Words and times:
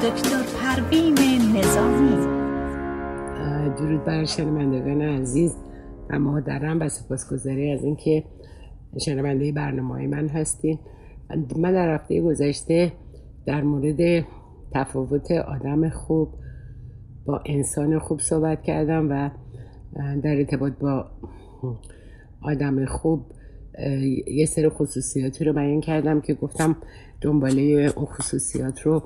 دکتر 0.00 0.42
پروین 0.60 1.14
نظامی. 1.56 2.26
درود 3.76 4.04
بر 4.04 4.24
شنوندگان 4.24 5.02
عزیز 5.02 5.56
و 6.10 6.18
مادرم 6.18 6.80
و 6.80 6.88
سپاسگزاری 6.88 7.72
از 7.72 7.84
اینکه 7.84 8.24
شنونده 9.04 9.52
برنامه 9.52 10.06
من 10.06 10.28
هستین. 10.28 10.78
من 11.56 11.72
در 11.72 11.94
هفته 11.94 12.20
گذشته 12.20 12.92
در 13.46 13.62
مورد 13.62 14.26
تفاوت 14.72 15.30
آدم 15.30 15.88
خوب 15.88 16.28
با 17.26 17.42
انسان 17.46 17.98
خوب 17.98 18.20
صحبت 18.20 18.62
کردم 18.62 19.10
و 19.10 19.30
در 20.22 20.36
ارتباط 20.36 20.72
با 20.72 21.10
آدم 22.42 22.86
خوب 22.86 23.26
یه 24.26 24.46
سری 24.46 24.68
خصوصیاتی 24.68 25.44
رو 25.44 25.52
بیان 25.52 25.80
کردم 25.80 26.20
که 26.20 26.34
گفتم 26.34 26.76
دنباله 27.20 27.92
اون 27.96 28.06
خصوصیات 28.06 28.80
رو 28.82 29.02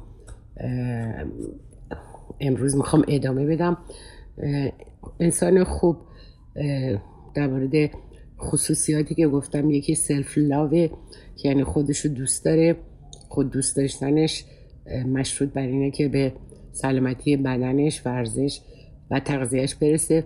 امروز 2.40 2.76
می‌خوام 2.76 3.04
ادامه 3.08 3.46
بدم. 3.46 3.76
انسان 5.20 5.64
خوب 5.64 5.96
در 7.34 7.46
مورد 7.46 7.90
خصوصیاتی 8.40 9.14
که 9.14 9.28
گفتم 9.28 9.70
یکی 9.70 9.94
سلف 9.94 10.38
لاوه 10.38 10.88
که 11.36 11.48
یعنی 11.48 11.64
خودشو 11.64 12.08
دوست 12.08 12.44
داره. 12.44 12.77
خود 13.28 13.50
دوست 13.50 13.77
داشتنش 13.77 14.44
مشروط 15.06 15.52
بر 15.52 15.62
اینه 15.62 15.90
که 15.90 16.08
به 16.08 16.32
سلامتی 16.72 17.36
بدنش 17.36 18.06
ورزش 18.06 18.60
و 19.10 19.20
تغذیهش 19.20 19.74
برسه. 19.74 20.24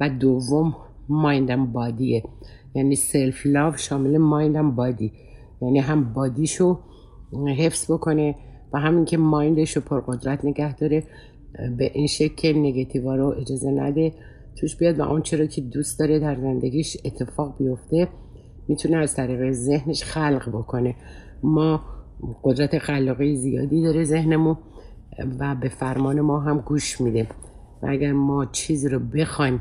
و 0.00 0.08
دوم 0.08 0.76
مایندم 1.08 1.72
بادیه 1.72 2.22
یعنی 2.74 2.96
سلف 2.96 3.46
لاو 3.46 3.76
شامل 3.76 4.18
مایندم 4.18 4.70
بادی 4.70 5.12
یعنی 5.62 5.78
هم 5.78 6.12
بادیشو 6.12 6.78
حفظ 7.58 7.90
بکنه 7.90 8.34
و 8.72 8.78
همین 8.78 9.04
که 9.04 9.16
مایندش 9.16 9.76
رو 9.76 9.82
پرقدرت 9.82 10.44
نگه 10.44 10.76
داره 10.76 11.02
به 11.78 11.90
این 11.94 12.06
شکل 12.06 12.58
نگتیوا 12.58 13.14
رو 13.14 13.34
اجازه 13.40 13.70
نده 13.70 14.12
توش 14.56 14.76
بیاد 14.76 14.98
و 14.98 15.02
اون 15.02 15.22
چرا 15.22 15.46
که 15.46 15.60
دوست 15.60 15.98
داره 15.98 16.18
در 16.18 16.36
زندگیش 16.36 16.96
اتفاق 17.04 17.58
بیفته 17.58 18.08
می‌تونه 18.68 18.96
از 18.96 19.14
طریق 19.14 19.52
ذهنش 19.52 20.04
خلق 20.04 20.48
بکنه. 20.48 20.94
ما 21.42 21.80
قدرت 22.42 22.78
خلاقی 22.78 23.36
زیادی 23.36 23.82
داره 23.82 24.04
ذهنمون 24.04 24.56
و 25.38 25.54
به 25.54 25.68
فرمان 25.68 26.20
ما 26.20 26.40
هم 26.40 26.58
گوش 26.58 27.00
میده. 27.00 27.26
و 27.82 27.86
اگر 27.88 28.12
ما 28.12 28.46
چیزی 28.46 28.88
رو 28.88 28.98
بخوایم 28.98 29.60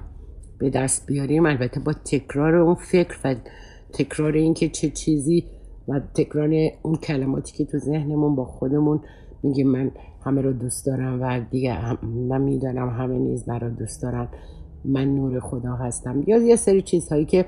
به 0.60 0.70
دست 0.70 1.08
بیاریم 1.08 1.46
البته 1.46 1.80
با 1.80 1.94
تکرار 1.94 2.56
اون 2.56 2.76
فکر 2.76 3.18
و 3.24 3.36
تکرار 3.94 4.34
اینکه 4.34 4.70
چه 4.70 4.90
چیزی 4.90 5.44
و 5.88 6.00
تکرار 6.14 6.50
اون 6.82 6.96
کلماتی 6.96 7.58
که 7.58 7.66
تو 7.66 7.78
ذهنمون 7.78 8.36
با 8.36 8.46
خودمون 8.46 9.00
میگه 9.44 9.64
من 9.64 9.92
همه 10.26 10.42
رو 10.42 10.54
دوست 10.54 10.86
دارم 10.86 11.22
و 11.22 11.40
دیگه 11.52 12.06
من 12.06 12.42
می‌دانم 12.42 12.90
همه 12.90 13.20
نیز 13.20 13.50
مرا 13.50 13.70
دوست 13.70 14.02
دارن. 14.02 14.28
من 14.86 15.16
نور 15.16 15.40
خدا 15.40 15.74
هستم. 15.74 16.24
یا 16.28 16.38
یه 16.38 16.56
سری 16.56 16.82
چیزهایی 16.82 17.26
که 17.26 17.46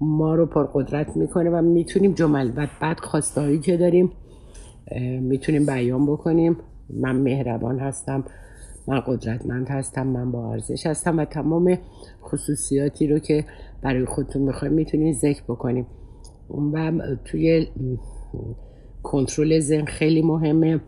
ما 0.00 0.34
رو 0.34 0.46
پرقدرت 0.46 1.16
می‌کنه 1.16 1.50
و 1.50 1.62
می‌تونیم 1.62 2.12
جمل 2.12 2.50
و 2.56 2.66
بعد 2.80 3.00
خواستهایی 3.00 3.58
که 3.58 3.76
داریم 3.76 4.12
می‌تونیم 5.20 5.66
بیان 5.66 6.06
بکنیم. 6.06 6.56
من 6.90 7.16
مهربان 7.16 7.78
هستم 7.78 8.24
من 8.88 9.00
قدرتمند 9.00 9.68
هستم 9.68 10.06
من 10.06 10.32
با 10.32 10.52
ارزش 10.52 10.86
هستم 10.86 11.18
و 11.18 11.24
تمام 11.24 11.78
خصوصیاتی 12.22 13.06
رو 13.06 13.18
که 13.18 13.44
برای 13.82 14.04
خودتون 14.04 14.42
می‌خوایم 14.42 14.74
می‌تونید 14.74 15.16
ذکر 15.16 15.42
بکنیم. 15.42 15.86
و 16.50 16.92
توی 17.24 17.66
کنترل 19.02 19.60
ذهن 19.60 19.84
خیلی 19.84 20.22
مهمه. 20.22 20.80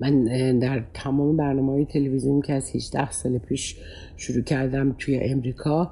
من 0.00 0.24
در 0.58 0.84
تمام 0.94 1.36
برنامه 1.36 1.72
های 1.72 1.84
تلویزیونی 1.84 2.42
که 2.42 2.52
از 2.52 2.76
18 2.76 3.10
سال 3.10 3.38
پیش 3.38 3.76
شروع 4.16 4.42
کردم 4.42 4.94
توی 4.98 5.16
امریکا 5.16 5.90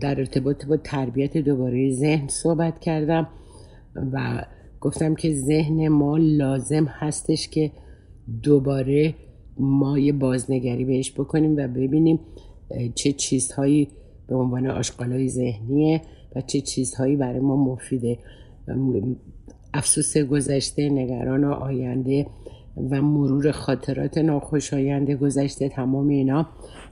در 0.00 0.18
ارتباط 0.18 0.66
با 0.66 0.76
تربیت 0.76 1.36
دوباره 1.38 1.90
ذهن 1.90 2.28
صحبت 2.28 2.80
کردم 2.80 3.28
و 4.12 4.44
گفتم 4.80 5.14
که 5.14 5.34
ذهن 5.34 5.88
ما 5.88 6.16
لازم 6.18 6.84
هستش 6.84 7.48
که 7.48 7.70
دوباره 8.42 9.14
ما 9.58 9.98
یه 9.98 10.12
بازنگری 10.12 10.84
بهش 10.84 11.12
بکنیم 11.12 11.56
و 11.56 11.68
ببینیم 11.68 12.20
چه 12.94 13.12
چیزهایی 13.12 13.88
به 14.28 14.34
عنوان 14.34 14.66
آشغالای 14.66 15.28
ذهنیه. 15.28 16.00
و 16.36 16.40
چه 16.40 16.60
چیزهایی 16.60 17.16
برای 17.16 17.40
ما 17.40 17.56
مفیده. 17.56 18.18
افسوس 19.74 20.18
گذشته 20.18 20.88
نگران 20.88 21.44
آینده 21.44 22.26
و 22.90 23.02
مرور 23.02 23.50
خاطرات 23.50 24.18
ناخوشایند 24.18 25.10
گذشته 25.10 25.68
تمام 25.68 26.08
اینا 26.08 26.48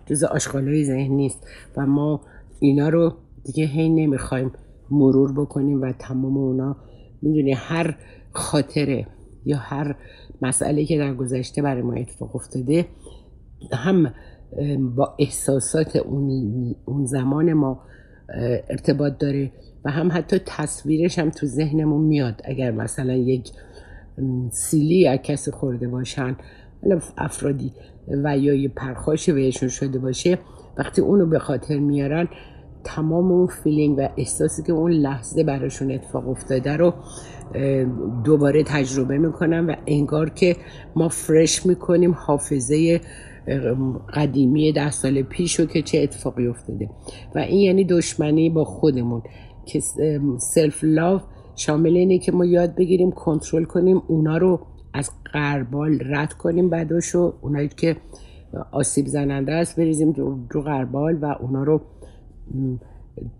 جز 0.06 0.24
آشغالای 0.24 0.84
ذهن 0.84 1.12
نیست. 1.12 1.46
و 1.76 1.86
ما 1.86 2.20
اینا 2.60 2.88
رو 2.88 3.12
دیگه 3.44 3.64
هی 3.64 3.88
نمی‌خوایم 3.88 4.52
مرور 4.90 5.32
بکنیم 5.32 5.82
و 5.82 5.92
تمام 5.92 6.36
اونا 6.38 6.76
می‌دونی 7.22 7.52
هر 7.52 7.96
خاطره 8.32 9.06
یا 9.44 9.56
هر 9.56 9.96
مسئله 10.42 10.84
که 10.84 10.98
در 10.98 11.14
گذشته 11.14 11.62
برای 11.62 11.82
ما 11.82 11.94
اتفاق 11.94 12.36
افتاده 12.36 12.86
هم 13.72 14.14
با 14.96 15.16
احساسات 15.18 15.96
اون, 15.96 16.30
اون 16.84 17.04
زمان 17.04 17.52
ما 17.52 17.80
ارتباط 18.70 19.18
داره 19.18 19.52
و 19.84 19.90
هم 19.90 20.10
حتی 20.12 20.40
تصویرش 20.46 21.18
هم 21.18 21.30
تو 21.30 21.46
ذهنمون 21.46 22.04
میاد. 22.04 22.40
اگر 22.44 22.70
مثلا 22.70 23.14
یک 23.14 23.50
سیلی 24.50 25.08
از 25.08 25.18
کسی 25.22 25.50
خورده 25.50 25.88
باشن 25.88 26.36
افرادی 27.18 27.72
و 28.24 28.38
یا 28.38 28.54
یه 28.54 28.68
پرخاش 28.68 29.30
بهشون 29.30 29.68
شده 29.68 29.98
باشه 29.98 30.38
وقتی 30.78 31.00
اونو 31.00 31.26
به 31.26 31.38
خاطر 31.38 31.78
میارن 31.78 32.28
تمام 32.84 33.32
اون 33.32 33.46
feeling 33.46 33.98
و 33.98 34.08
احساسی 34.16 34.62
که 34.62 34.72
اون 34.72 34.90
لحظه 34.90 35.44
براشون 35.44 35.92
اتفاق 35.92 36.28
افتاده 36.28 36.76
رو 36.76 36.94
دوباره 38.24 38.62
تجربه 38.62 39.18
می‌کنم 39.18 39.68
و 39.68 39.74
انگار 39.86 40.30
که 40.30 40.56
ما 40.96 41.08
fresh 41.08 41.66
می‌کنیم 41.66 42.12
حافظه 42.12 43.00
قدیمی 44.14 44.72
ده 44.72 44.90
سال 44.90 45.22
پیش 45.22 45.60
رو 45.60 45.66
که 45.66 45.82
چه 45.82 45.98
اتفاقی 45.98 46.46
افتاده. 46.46 46.90
و 47.34 47.38
این 47.38 47.60
یعنی 47.60 47.84
دشمنی 47.84 48.50
با 48.50 48.64
خودمون 48.64 49.22
که 49.66 49.80
self 50.38 50.84
love 50.84 51.20
شامل 51.56 51.96
اینه 51.96 52.18
که 52.18 52.32
ما 52.32 52.44
یاد 52.44 52.74
بگیریم 52.74 53.10
کنترل 53.10 53.64
کنیم 53.64 54.02
اونا 54.08 54.36
رو 54.36 54.60
از 54.94 55.10
قربال 55.32 55.98
رد 56.06 56.32
کنیم 56.32 56.70
بعدشو 56.70 57.34
اونایی 57.40 57.68
که 57.68 57.96
آسیب 58.72 59.06
زننده 59.06 59.52
است 59.52 59.76
بریزیم 59.76 60.12
رو 60.50 60.62
قربال 60.62 61.18
و 61.20 61.24
اونا 61.40 61.62
رو 61.62 61.80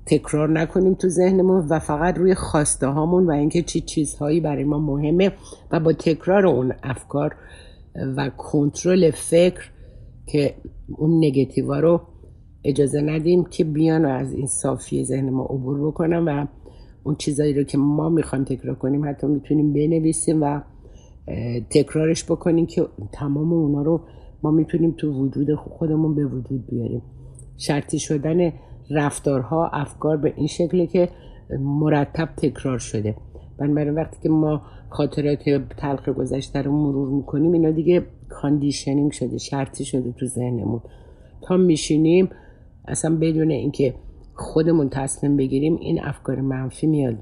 تکرار 0.07 0.49
نکنیم 0.49 0.95
تو 0.95 1.09
ذهنمون 1.09 1.67
و 1.69 1.79
فقط 1.79 2.19
روی 2.19 2.35
خواسته 2.35 2.87
هامون 2.87 3.27
و 3.27 3.31
اینکه 3.31 3.63
چی 3.63 3.81
چیزهایی 3.81 4.41
برای 4.41 4.65
ما 4.65 4.79
مهمه 4.79 5.33
و 5.71 5.81
با 5.81 5.93
تکرار 5.93 6.47
اون 6.47 6.73
افکار 6.83 7.37
و 8.17 8.29
کنترل 8.29 9.11
فکر 9.11 9.71
که 10.33 10.55
اون 10.99 11.25
نگتیوا 11.25 11.81
رو 11.81 12.01
اجازه 12.65 13.01
ندیم 13.01 13.45
که 13.45 13.65
بیان 13.65 14.05
و 14.05 14.09
از 14.09 14.33
این 14.33 14.47
صافی 14.47 15.05
ذهن 15.05 15.31
ما 15.31 15.45
عبور 15.45 15.87
بکنم 15.87 16.25
و 16.27 16.47
اون 17.05 17.15
چیزایی 17.15 17.55
رو 17.55 17.63
که 17.63 17.79
ما 17.79 18.09
می‌خوایم 18.09 18.45
تکرار 18.45 18.75
کنیم 18.75 19.09
حتی 19.09 19.27
می‌تونیم 19.27 19.73
بنویسیم 19.73 20.43
و 20.43 20.61
تکرارش 21.71 22.25
بکنیم 22.25 22.67
که 22.67 22.87
تمام 23.13 23.53
اونا 23.53 23.83
رو 23.83 24.01
ما 24.43 24.51
می‌تونیم 24.51 24.95
تو 24.99 25.13
وجود 25.13 25.55
خودمون 25.55 26.15
به 26.15 26.27
وجود 26.27 26.67
بیاریم. 26.67 27.03
شرطی 27.57 27.99
شدن 27.99 28.53
رفتارها 28.91 29.67
افکار 29.67 30.17
به 30.17 30.33
این 30.37 30.47
شکله 30.47 30.87
که 30.87 31.09
مرتب 31.61 32.29
تکرار 32.37 32.79
شده. 32.79 33.17
بنابراین 33.59 33.95
وقتی 33.95 34.17
که 34.23 34.29
ما 34.29 34.63
خاطرات 34.91 35.49
تلخ 35.77 36.09
گذشته 36.09 36.63
رو 36.63 36.73
مرور 36.73 37.09
می‌کنیم. 37.09 37.53
اینا 37.53 37.71
دیگه 37.71 38.07
conditioning 38.29 39.13
شده 39.13 39.39
شرطی 39.39 39.85
شده 39.85 40.13
تو 40.13 40.27
ذهنمون. 40.27 40.81
تا 41.43 41.57
میشینیم 41.57 42.29
اصلا 42.89 43.17
بدون 43.17 43.51
اینکه 43.51 43.95
خودمون 44.35 44.89
تصمیم 44.89 45.37
بگیریم 45.37 45.77
این 45.77 46.05
افکار 46.05 46.41
منفی 46.41 46.87
میاد. 46.87 47.17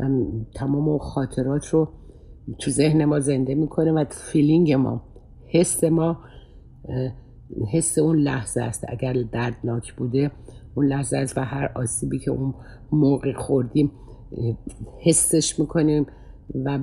و 0.00 0.08
تمام 0.54 0.98
خاطرات 0.98 1.66
رو 1.66 1.88
تو 2.58 2.70
ذهن 2.70 3.04
ما 3.04 3.20
زنده 3.20 3.54
می‌کنه 3.54 3.92
و 3.92 4.04
فیلینگ 4.10 4.72
ما 4.72 5.02
حس 5.52 5.84
ما 5.84 6.18
حس 7.72 7.98
اون 7.98 8.16
لحظه 8.16 8.62
است. 8.62 8.84
اگر 8.88 9.12
دردناک 9.32 9.94
بوده 9.94 10.30
اون 10.74 10.86
لحظه 10.86 11.16
است 11.16 11.38
و 11.38 11.40
هر 11.40 11.72
آسیبی 11.74 12.18
که 12.18 12.30
اون 12.30 12.54
موقع 12.92 13.32
خوردیم 13.32 13.92
حسش 15.04 15.58
می‌کنیم. 15.60 16.06
و 16.54 16.78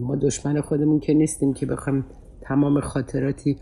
ما 0.00 0.16
دشمن 0.16 0.60
خودمون 0.60 1.00
که 1.00 1.14
نیستیم 1.14 1.54
که 1.54 1.66
بخوایم 1.66 2.04
تمام 2.40 2.80
خاطراتی 2.80 3.56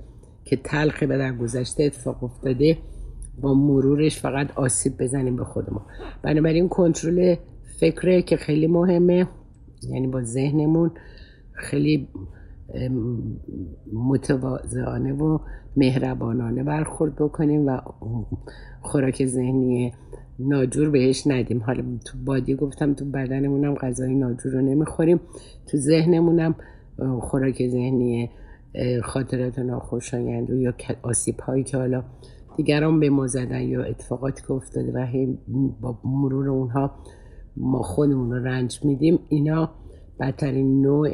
که 0.44 0.56
تلخی 0.56 1.06
به 1.06 1.18
در 1.18 1.32
گذشته 1.32 1.84
اتفاق 1.84 2.24
افتاده 2.24 2.78
با 3.40 3.54
مرورش 3.54 4.20
فقط 4.20 4.50
آسیب 4.56 4.92
بزنیم 5.02 5.36
به 5.36 5.44
خودمون. 5.44 5.82
بنابراین 6.22 6.68
کنترل 6.68 7.36
فکره 7.80 8.22
که 8.22 8.36
خیلی 8.36 8.66
مهمه 8.66 9.28
یعنی 9.82 10.06
با 10.06 10.22
ذهنمون 10.22 10.90
خیلی 11.52 12.08
متواضعانه 13.92 15.12
و 15.12 15.38
مهربانانه 15.76 16.62
برخورد 16.62 17.16
بکنیم 17.16 17.66
و 17.66 17.80
خوراک 18.82 19.26
ذهنی 19.26 19.92
ناجور 20.38 20.90
بهش 20.90 21.26
ندیم. 21.26 21.62
حالا 21.62 21.82
تو 22.06 22.18
بادی 22.24 22.54
گفتم 22.54 22.94
تو 22.94 23.04
بدنمونم 23.04 23.74
غذای 23.74 24.14
ناجور 24.14 24.52
رو 24.52 24.60
نمی‌خوریم. 24.60 25.20
تو 25.66 25.76
ذهنمونم 25.76 26.54
خوراک 27.20 27.68
ذهنی 27.68 28.30
خاطرات 29.02 29.58
ناخوشایند 29.58 30.50
یا 30.50 30.74
آسیب 31.02 31.40
هایی 31.40 31.64
که 31.64 31.76
حالا 31.76 32.04
دیگران 32.56 33.00
به 33.00 33.10
ما 33.10 33.26
زدن 33.26 33.60
یا 33.60 33.82
اتفاقاتی 33.82 34.42
که 34.42 34.52
افتاده 34.52 34.92
و 34.92 35.06
با 35.80 35.98
مرور 36.04 36.48
اونها 36.48 36.90
ما 37.56 37.82
خودمون 37.82 38.32
رو 38.32 38.44
رنج 38.44 38.80
میدیم 38.84 39.18
اینا 39.28 39.70
بدترین 40.20 40.82
نوع 40.82 41.08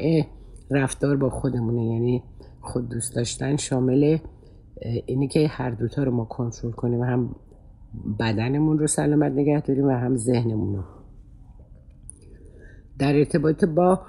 رفتار 0.71 1.17
با 1.17 1.29
خودمونه. 1.29 1.85
یعنی 1.85 2.23
خود 2.61 2.89
دوست 2.89 3.15
داشتن 3.15 3.55
شامل 3.55 4.17
اینی 5.05 5.27
که 5.27 5.47
هر 5.47 5.69
دوتا 5.69 6.03
رو 6.03 6.11
ما 6.11 6.25
کنترل 6.25 6.71
کنیم. 6.71 7.03
هم 7.03 7.35
بدنمون 8.19 8.79
رو 8.79 8.87
سلامت 8.87 9.31
نگه 9.31 9.61
داریم 9.61 9.85
و 9.85 9.91
هم 9.91 10.17
ذهنمون 10.17 10.75
رو. 10.75 10.83
در 12.99 13.15
ارتباط 13.15 13.65
با 13.65 14.01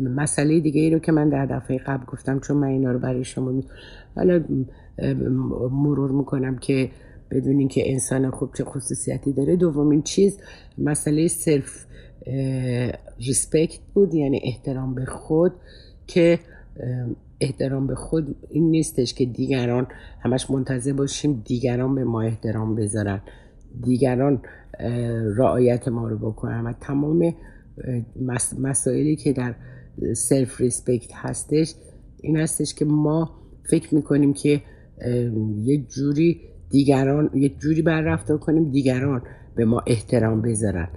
مسئله 0.00 0.60
دیگه 0.60 0.80
ای 0.80 0.90
رو 0.90 0.98
که 0.98 1.12
من 1.12 1.28
در 1.28 1.46
دفعه 1.46 1.78
قبل 1.78 2.04
گفتم 2.04 2.40
چون 2.40 2.56
من 2.56 2.66
اینا 2.66 2.92
رو 2.92 2.98
برای 2.98 3.24
شما 3.24 3.62
حالا 4.16 4.44
مرور 5.70 6.10
می‌کنم 6.10 6.58
که 6.58 6.90
بدونین 7.30 7.68
که 7.68 7.92
انسان 7.92 8.30
خوب 8.30 8.54
چه 8.54 8.64
خصوصیتی 8.64 9.32
داره. 9.32 9.56
دومین 9.56 10.02
چیز 10.02 10.40
مسئله 10.78 11.28
self 11.28 11.86
respect 13.18 13.80
بود 13.94 14.14
یعنی 14.14 14.40
احترام 14.44 14.94
به 14.94 15.04
خود 15.04 15.52
که 16.06 16.38
احترام 17.40 17.86
به 17.86 17.94
خود 17.94 18.36
این 18.50 18.70
نیستش 18.70 19.14
که 19.14 19.24
دیگران 19.24 19.86
همش 20.20 20.50
منتظر 20.50 20.92
باشیم 20.92 21.42
دیگران 21.44 21.94
به 21.94 22.04
ما 22.04 22.22
احترام 22.22 22.74
بذارن. 22.74 23.20
دیگران 23.82 24.42
رعایت 25.36 25.88
ما 25.88 26.08
رو 26.08 26.18
بکنن 26.18 26.66
و 26.66 26.72
تمام 26.72 27.34
مسائلی 28.58 29.16
که 29.16 29.32
در 29.32 29.54
self 30.14 30.60
respect 30.60 31.10
هستش 31.14 31.74
این 32.20 32.36
هستش 32.36 32.74
که 32.74 32.84
ما 32.84 33.30
فکر 33.70 33.94
می‌کنیم 33.94 34.32
که 34.32 34.62
یک 35.62 35.88
جوری 35.88 36.40
دیگران 36.70 37.30
یک 37.34 37.58
جوری 37.58 37.82
بر 37.82 38.00
رفتار 38.00 38.38
کنیم 38.38 38.70
دیگران 38.70 39.22
به 39.56 39.64
ما 39.64 39.82
احترام 39.86 40.42
بذارن. 40.42 40.88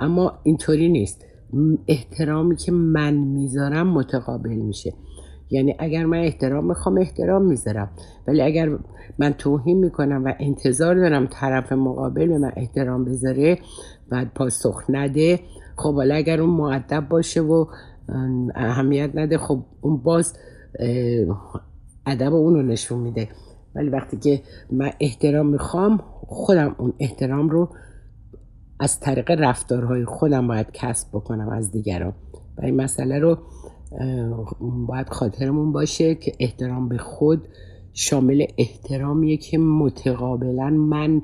اما 0.00 0.32
اینطوری 0.42 0.88
نیست. 0.88 1.24
احترامی 1.88 2.56
که 2.56 2.72
من 2.72 3.14
می‌ذارم 3.14 3.86
متقابل 3.86 4.54
میشه. 4.54 4.92
یعنی 5.50 5.76
اگر 5.78 6.06
من 6.06 6.18
احترام 6.18 6.66
می‌خوام 6.66 6.98
احترام 6.98 7.42
می‌ذارم. 7.42 7.90
ولی 8.28 8.42
اگر 8.42 8.78
من 9.18 9.32
توهین 9.32 9.78
می‌کنم 9.78 10.24
و 10.24 10.32
انتظار 10.40 10.94
دارم 10.94 11.26
طرف 11.26 11.72
مقابل 11.72 12.26
به 12.26 12.38
من 12.38 12.52
احترام 12.56 13.04
بذاره 13.04 13.58
و 14.10 14.26
پاسخ 14.34 14.82
نده 14.88 15.40
خب 15.76 15.94
حالا 15.94 16.14
اگر 16.14 16.40
اون 16.40 16.50
معدب 16.50 17.08
باشه 17.08 17.40
و 17.40 17.66
اهمیت 18.54 19.10
نده 19.14 19.38
خب 19.38 19.62
اون 19.80 19.96
باز 19.96 20.34
ادب 22.06 22.34
اون 22.34 22.54
رو 22.54 22.62
نشون 22.62 23.00
میده. 23.00 23.28
ولی 23.74 23.88
وقتی 23.88 24.16
که 24.16 24.42
من 24.70 24.90
احترام 25.00 25.46
می‌خوام 25.46 26.00
خودم 26.26 26.74
اون 26.78 26.92
احترام 26.98 27.48
رو 27.48 27.68
از 28.80 29.00
طریق 29.00 29.30
رفتارهای 29.30 30.04
خودم 30.04 30.48
باید 30.48 30.66
کسب 30.72 31.08
بکنم 31.12 31.48
از 31.48 31.72
دیگران. 31.72 32.12
و 32.58 32.64
این 32.64 32.76
مسئله 32.76 33.18
رو 33.18 33.38
باید 34.86 35.08
خاطرمون 35.08 35.72
باشه 35.72 36.14
که 36.14 36.32
احترام 36.40 36.88
به 36.88 36.98
خود 36.98 37.48
شامل 37.92 38.44
احترامیه 38.58 39.36
که 39.36 39.58
متقابلا 39.58 40.70
من 40.70 41.22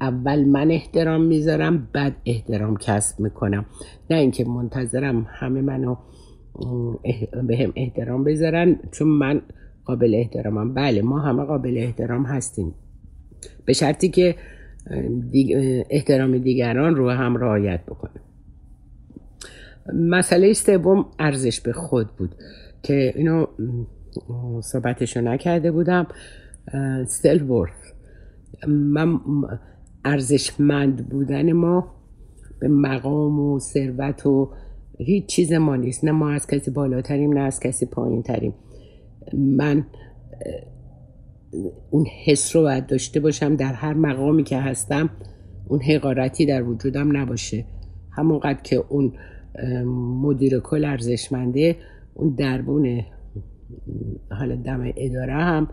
اول 0.00 0.44
من 0.44 0.70
احترام 0.70 1.22
می‌ذارم 1.22 1.88
بعد 1.92 2.16
احترام 2.26 2.76
کسب 2.76 3.20
می‌کنم. 3.20 3.66
نه 4.10 4.16
اینکه 4.16 4.44
منتظرم 4.44 5.26
همه 5.30 5.60
منو 5.60 5.96
به 7.48 7.56
هم 7.56 7.72
احترام 7.76 8.24
بذارن 8.24 8.80
چون 8.92 9.08
من 9.08 9.42
قابل 9.84 10.14
احترامم. 10.14 10.74
بله 10.74 11.02
ما 11.02 11.18
همه 11.18 11.44
قابل 11.44 11.74
احترام 11.78 12.24
هستیم. 12.24 12.74
به 13.64 13.72
شرطی 13.72 14.08
که 14.08 14.36
احترام 15.90 16.38
دیگران 16.38 16.94
رو 16.94 17.10
هم 17.10 17.36
رعایت 17.36 17.80
بکنیم 17.86 18.22
مسئله 19.94 20.52
سوم 20.52 21.06
ارزش 21.18 21.60
به 21.60 21.72
خود 21.72 22.06
بود 22.16 22.34
که 22.82 23.12
اینو 23.16 23.46
صحبتشو 24.60 25.20
نکرده 25.20 25.72
بودم. 25.72 26.06
سل 27.06 27.42
ورث. 27.42 27.92
من 28.68 29.20
ارزشمند 30.04 31.08
بودن 31.08 31.52
ما 31.52 31.94
به 32.60 32.68
مقام 32.68 33.40
و 33.40 33.58
ثروت 33.58 34.26
و 34.26 34.50
هیچ 34.98 35.26
چیز 35.26 35.52
ما 35.52 35.76
نیست. 35.76 36.04
نه 36.04 36.10
ما 36.10 36.30
از 36.30 36.46
کسی 36.46 36.70
بالاتریم 36.70 37.32
نه 37.32 37.40
از 37.40 37.60
کسی 37.60 37.86
پایین 37.86 38.22
تریم 38.22 38.54
من 39.32 39.86
اون 41.90 42.06
حس 42.24 42.56
رو 42.56 42.62
باید 42.62 42.86
داشته 42.86 43.20
باشم 43.20 43.56
در 43.56 43.72
هر 43.72 43.94
مقامی 43.94 44.44
که 44.44 44.58
هستم 44.58 45.10
اون 45.68 45.82
حقارتی 45.82 46.46
در 46.46 46.62
وجودم 46.62 47.16
نباشه. 47.16 47.64
همونقدر 48.10 48.62
که 48.62 48.84
اون 48.88 49.12
مدیر 50.22 50.58
کل 50.60 50.84
ارزشمنده 50.84 51.76
اون 52.14 52.34
دربون 52.34 53.02
حالا 54.30 54.56
دم 54.56 54.92
اداره 54.96 55.32
هم 55.32 55.68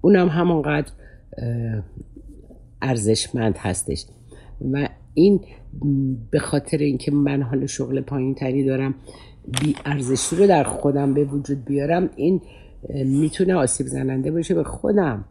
اونم 0.00 0.28
همونقدر 0.28 0.92
ارزشمند 2.82 3.56
هستش. 3.56 4.06
و 4.72 4.88
این 5.14 5.40
به 6.30 6.38
خاطر 6.38 6.78
اینکه 6.78 7.12
من 7.12 7.42
حالا 7.42 7.66
شغل 7.66 8.00
پایین 8.00 8.34
تری 8.34 8.64
دارم 8.64 8.94
بی 9.60 9.74
ارزشی 9.84 10.36
رو 10.36 10.46
در 10.46 10.64
خودم 10.64 11.14
به 11.14 11.24
وجود 11.24 11.64
بیارم 11.64 12.10
این 12.16 12.40
می‌تونه 12.88 13.54
آسیب 13.54 13.86
زننده 13.86 14.30
باشه 14.30 14.54
به 14.54 14.64
خودم. 14.64 15.24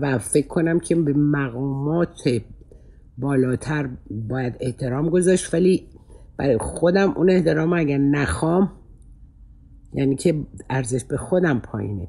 و 0.00 0.18
فکر 0.18 0.46
کنم 0.46 0.80
که 0.80 0.94
به 0.94 1.12
مقامات 1.12 2.42
بالاتر 3.18 3.88
باید 4.10 4.56
احترام 4.60 5.08
گذاشت 5.08 5.54
ولی 5.54 5.88
برای 6.36 6.58
خودم 6.58 7.12
اون 7.16 7.30
احترام 7.30 7.72
اگر 7.72 7.98
نخوام 7.98 8.72
یعنی 9.92 10.16
که 10.16 10.46
ارزش 10.70 11.04
به 11.04 11.16
خودم 11.16 11.58
پایینه. 11.58 12.08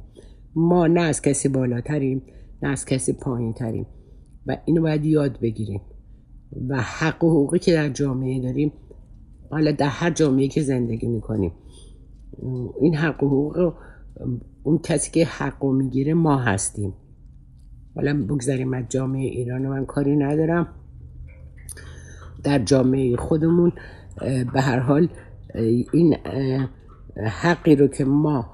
ما 0.56 0.88
نه 0.88 1.02
از 1.02 1.22
کسی 1.22 1.50
بالاتریم 1.50 2.22
نه 2.62 2.70
از 2.70 2.86
کسی 2.86 3.14
پایین 3.14 3.54
تریم 3.54 3.88
و 4.48 4.58
اینو 4.66 4.82
باید 4.82 5.06
یاد 5.06 5.40
بگیریم. 5.40 5.82
و 6.70 6.82
حق 6.82 7.24
و 7.24 7.30
حقوقی 7.30 7.60
که 7.60 7.74
در 7.74 7.90
جامعه 7.90 8.42
داریم 8.42 8.72
حالا 9.52 9.72
در 9.72 9.88
هر 9.88 10.12
جامعه 10.12 10.48
که 10.48 10.62
زندگی 10.62 11.08
می‌کنیم. 11.08 11.52
این 12.82 12.96
حق 12.96 13.24
و 13.24 13.28
حقوق 13.28 13.74
اون 14.63 14.77
کسی 14.77 15.12
که 15.12 15.25
حق 15.25 15.63
و 15.63 15.72
می‌گیره 15.72 16.13
ما 16.13 16.38
هستیم. 16.38 16.93
حالا 17.95 18.24
بگذاریم 18.24 18.74
از 18.74 18.84
جامعه 18.89 19.25
ایران 19.25 19.67
من 19.67 19.86
کاری 19.86 20.15
ندارم. 20.15 20.67
در 22.43 22.60
جامعه 22.60 23.15
خودمون 23.15 23.72
به 24.53 24.62
هر 24.62 24.79
حال 24.79 25.10
این 25.93 26.15
حقی 27.27 27.75
رو 27.75 27.88
که 27.88 28.05
ما 28.05 28.50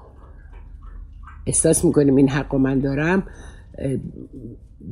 احساس 1.46 1.84
می‌کنیم 1.84 2.16
این 2.16 2.28
حق 2.28 2.54
من 2.54 2.78
دارم 2.78 3.22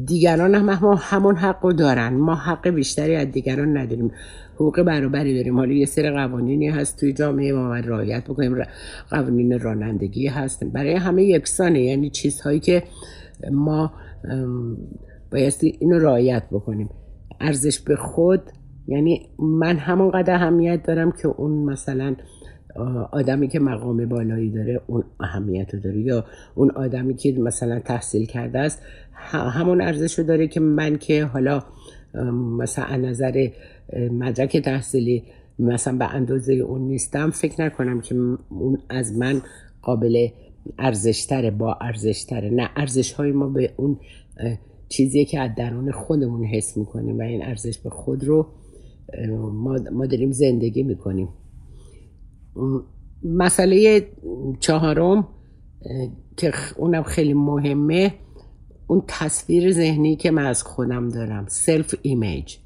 دیگران 0.07 0.55
هم 0.55 0.97
همون 1.01 1.37
حق 1.37 1.65
رو 1.65 1.73
دارن. 1.73 2.15
ما 2.15 2.35
حق 2.35 2.69
بیشتری 2.69 3.17
از 3.17 3.31
دیگران 3.31 3.77
نداریم. 3.77 4.11
حقوق 4.55 4.83
برابری 4.83 5.37
داریم. 5.37 5.57
حالا 5.57 5.73
یه 5.73 5.87
سر 5.87 6.11
قوانینی 6.11 6.69
هست 6.69 7.01
توی 7.01 7.13
جامعه 7.13 7.53
ما 7.53 7.69
باید 7.69 7.87
رعایت 7.87 8.25
بکنیم. 8.25 8.57
قوانین 9.11 9.61
رانندگی 9.61 10.27
هست 10.27 10.65
برای 10.65 10.95
همه 10.95 11.25
یکسانه. 11.25 11.83
یعنی 11.83 12.11
چیزهایی 12.11 12.61
که 12.61 12.83
ما 13.53 13.93
بایستی 15.33 15.79
اینو 15.81 15.99
رعایت 15.99 16.43
بکنیم. 16.53 16.89
ارزش 17.41 17.81
به 17.81 17.97
خود 17.97 18.43
یعنی 18.89 19.29
من 19.39 19.77
همونقدر 19.77 20.35
اهمیت 20.35 20.83
دارم 20.83 21.13
که 21.13 21.29
اون 21.29 21.65
مثلا 21.65 22.17
آدمی 23.13 23.49
که 23.49 23.61
مقام 23.61 24.07
بالایی 24.07 24.51
داره 24.51 24.81
اون 24.87 25.05
اهمیت 25.21 25.75
رو 25.75 25.81
داره. 25.81 26.01
یا 26.01 26.25
اون 26.55 26.71
آدمی 26.71 27.15
که 27.15 27.33
مثلا 27.33 27.81
تحصیل 27.81 28.27
کرده 28.27 28.59
است 28.59 28.83
همون 29.33 29.81
ارزش 29.81 30.19
رو 30.19 30.25
داره 30.25 30.49
که 30.49 30.61
من 30.61 30.99
که 30.99 31.25
حالا 31.25 31.63
مثلا 32.59 32.97
نظر 32.97 33.49
مدرک 34.13 34.57
تحصیلی 34.57 35.25
مثلا 35.59 35.97
به 35.99 36.15
اندازه 36.15 36.53
اون 36.53 36.81
نیستم 36.81 37.31
فکر 37.31 37.63
نکنم 37.63 38.01
که 38.01 38.15
اون 38.49 38.79
از 38.89 39.17
من 39.17 39.43
قابل 39.83 40.29
ارزشتره 40.79 41.51
با 41.51 41.75
ارزشتره. 41.81 42.51
نه 42.51 42.71
ارزش 42.77 43.13
های 43.13 43.33
ما 43.33 43.49
به 43.49 43.73
اون 43.77 43.99
چیزی 44.89 45.25
که 45.25 45.41
از 45.41 45.51
درون 45.57 45.93
خودمون 45.93 46.45
حس 46.45 46.77
می‌کنیم 46.77 47.19
و 47.19 47.23
این 47.23 47.45
ارزش 47.45 47.79
به 47.79 47.91
خود 47.91 48.25
رو 48.25 48.47
ما, 49.53 49.77
ما 49.93 50.07
داریم 50.07 50.31
زندگی 50.33 50.83
می‌کنیم. 50.83 51.29
مسئله 53.25 54.09
چهارم 54.61 55.29
که 56.37 56.53
اونم 56.77 57.03
خیلی 57.03 57.35
مهمه 57.35 58.15
اون 58.87 59.03
تصویر 59.09 59.73
ذهنی 59.73 60.17
که 60.17 60.31
من 60.31 60.47
از 60.47 60.63
خودم 60.63 61.09
دارم. 61.09 61.47
self 61.49 61.95
image 62.03 62.57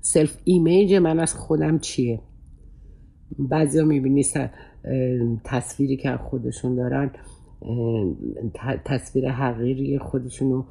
self 0.00 0.36
image 0.44 0.94
من 0.94 1.20
از 1.20 1.34
خودم 1.34 1.78
چیه؟ 1.78 2.20
بعضی 3.38 3.78
ها 3.78 3.84
می‌بینی 3.84 4.24
تصویری 5.44 5.96
که 5.96 6.16
خودشون 6.16 6.74
دارن 6.74 7.10
تصویر 8.84 9.28
حقیقی 9.30 9.98
خودشونو 9.98 10.64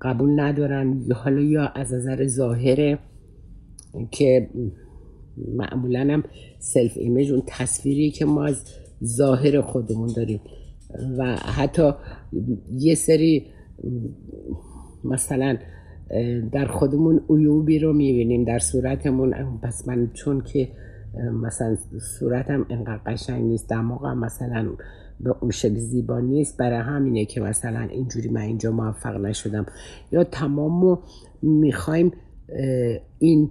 قبول 0.00 0.40
ندارن. 0.40 1.02
حالا 1.14 1.40
یا 1.40 1.66
از 1.66 1.94
نظر 1.94 2.26
ظاهره 2.26 2.98
که 4.10 4.50
معمولا 5.36 6.00
هم 6.00 6.24
self 6.58 6.92
image 6.96 7.32
اون 7.32 7.42
تصویری 7.46 8.10
که 8.10 8.24
ما 8.24 8.44
از 8.44 8.64
ظاهر 9.04 9.60
خودمون 9.60 10.10
داریم. 10.16 10.40
و 11.18 11.36
حتی 11.36 11.92
یه 12.72 12.94
سری 12.94 13.46
مثلا 15.04 15.56
در 16.52 16.66
خودمون 16.66 17.20
عیوبی 17.30 17.78
رو 17.78 17.92
می‌بینیم 17.92 18.44
در 18.44 18.58
صورتمون. 18.58 19.58
پس 19.62 19.88
من 19.88 20.10
چون 20.14 20.40
که 20.40 20.68
مثلا 21.42 21.76
صورتم 22.18 22.66
انقدر 22.70 23.00
قشنگ 23.06 23.44
نیست 23.44 23.68
دماغم 23.68 24.18
مثلا 24.18 24.68
به 25.20 25.34
اون 25.40 25.50
شکل 25.50 25.74
زیبا 25.74 26.20
نیست 26.20 26.58
برای 26.58 26.78
همینه 26.78 27.24
که 27.24 27.40
مثلا 27.40 27.80
اینجوری 27.80 28.28
من 28.28 28.40
اینجا 28.40 28.70
موفق 28.70 29.16
نشدم. 29.16 29.66
یا 30.12 30.24
تمام 30.24 30.98
می‌خوایم 31.42 32.12
این 33.18 33.50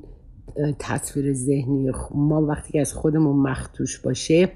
تصویر 0.80 1.34
ذهنی 1.34 1.92
ما 2.16 2.42
وقتی 2.42 2.74
که 2.74 2.82
از 2.82 2.94
خودمون 2.94 3.36
مختوش 3.36 4.00
باشه 4.00 4.50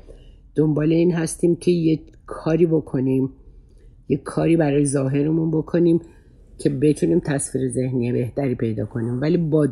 دنبال 0.56 0.92
این 0.92 1.12
هستیم 1.12 1.56
که 1.56 1.72
یه 1.72 2.00
کاری 2.26 2.66
بکنیم 2.66 3.30
یه 4.08 4.18
کاری 4.18 4.58
برای 4.58 4.86
ظاهرمون 4.86 5.52
بکنیم 5.52 6.02
که 6.58 6.70
بتونیم 6.70 7.20
تصویر 7.20 7.70
ذهنی 7.70 8.12
بهتری 8.12 8.56
پیدا 8.56 8.86
کنیم. 8.86 9.22
ولی 9.22 9.38
با 9.38 9.68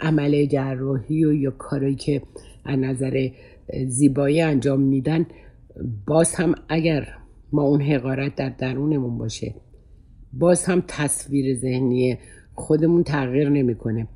عمل 0.00 0.46
جراحی 0.46 1.24
و 1.24 1.32
یا 1.32 1.50
کاری 1.50 1.94
که 1.94 2.22
از 2.64 2.78
نظر 2.78 3.28
زیبایی 3.86 4.40
انجام 4.40 4.80
میدن 4.80 5.26
باز 6.06 6.34
هم 6.34 6.54
اگر 6.68 7.08
ما 7.52 7.62
اون 7.62 7.80
حقارت 7.80 8.36
در 8.36 8.48
درونمون 8.48 9.18
باشه 9.18 9.54
باز 10.32 10.64
هم 10.64 10.82
تصویر 10.88 11.56
ذهنی 11.56 12.18
خودمون 12.54 13.02
تغییر 13.02 13.48
نمی‌کنه. 13.48 14.08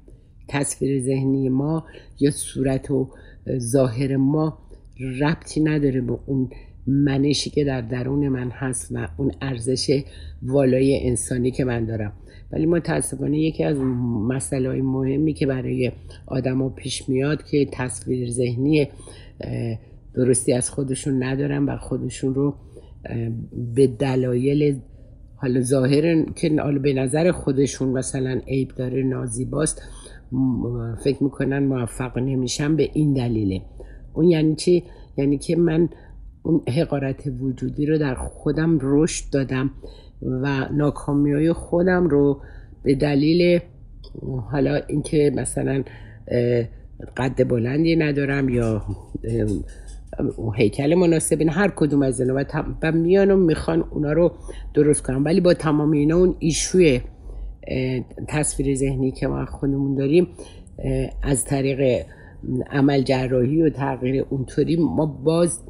تصویر 0.49 1.03
ذهنی 1.03 1.49
ما 1.49 1.85
یا 2.21 2.31
صورت 2.31 2.91
و 2.91 3.11
ظاهر 3.59 4.17
ما 4.17 4.59
ربطی 5.21 5.61
نداره 5.61 6.01
به 6.01 6.19
اون 6.27 6.51
منشی 6.87 7.51
که 7.51 7.65
در 7.65 7.81
درون 7.81 8.29
من 8.29 8.51
هست 8.51 8.93
و 8.93 9.09
اون 9.17 9.33
ارزش 9.41 10.03
والای 10.43 11.09
انسانی 11.09 11.51
که 11.51 11.65
من 11.65 11.85
دارم. 11.85 12.13
ولی 12.53 12.67
متاسفانه 12.67 13.39
یکی 13.39 13.65
از 13.65 13.79
مسئله 14.29 14.69
های 14.69 14.81
مهمی 14.83 15.33
که 15.33 15.47
برای 15.47 15.93
آدما 16.27 16.69
پیش 16.69 17.09
میاد 17.09 17.43
که 17.43 17.69
تصویر 17.73 18.31
ذهنی 18.31 18.89
درستی 20.15 20.53
از 20.53 20.71
خودشون 20.71 21.23
ندارن 21.23 21.65
و 21.65 21.77
خودشون 21.77 22.35
رو 22.35 22.55
به 23.75 23.87
دلایل 23.87 24.81
حالا 25.37 25.61
ظاهر 25.61 26.25
که 26.33 26.57
حالا 26.63 26.79
به 26.79 26.93
نظر 26.93 27.31
خودشون 27.31 27.89
مثلا 27.89 28.41
عیب 28.47 28.69
داره 28.69 29.03
نازیباست 29.03 29.83
فکر 31.05 31.25
می‌کنن 31.25 31.59
موفق 31.59 32.19
نمیشن 32.19 32.77
به 32.77 32.91
این 32.93 33.13
دلیله. 33.13 33.63
اون 34.15 34.25
یعنی 34.25 34.55
چی؟ 34.55 34.85
یعنی 35.17 35.39
که 35.39 35.57
من 35.57 35.89
اون 36.43 36.63
حقارت 36.69 37.27
وجودی 37.41 37.87
رو 37.87 37.99
در 37.99 38.15
خودم 38.15 38.79
رشد 38.83 39.25
دادم 39.33 39.71
و 40.23 40.69
ناکامی 40.73 41.33
های 41.33 41.53
خودم 41.53 42.09
رو 42.09 42.41
به 42.83 42.95
دلیل 42.95 43.61
حالا 44.51 44.81
اینکه 44.89 45.33
مثلا 45.35 45.83
قد 47.17 47.49
بلندی 47.49 47.97
ندارم 47.97 48.49
یا 48.49 48.83
هیکل 50.57 50.95
مناسب 50.95 51.43
هر 51.43 51.73
کدوم 51.77 52.03
از 52.03 52.21
اینا 52.21 52.35
و 52.35 52.45
میان 52.93 53.31
و 53.31 53.37
می‌خوان 53.37 53.85
اونا 53.91 54.13
رو 54.13 54.33
درست 54.75 55.03
کنم. 55.03 55.25
ولی 55.25 55.41
با 55.41 55.55
تمام 55.55 55.91
اینا 55.91 56.17
اون 56.17 56.35
ایشوی 56.39 57.01
تصویر 58.29 58.75
ذهنی 58.75 59.11
که 59.13 59.27
ما 59.27 59.45
خودمون 59.45 59.95
داریم 59.95 60.29
از 61.23 61.45
طریق 61.45 62.07
عمل 62.71 63.03
جراحی 63.03 63.63
و 63.63 63.71
تغییر 63.71 64.25
اونطوری 64.31 64.77
ما 64.77 65.07
باز 65.07 65.63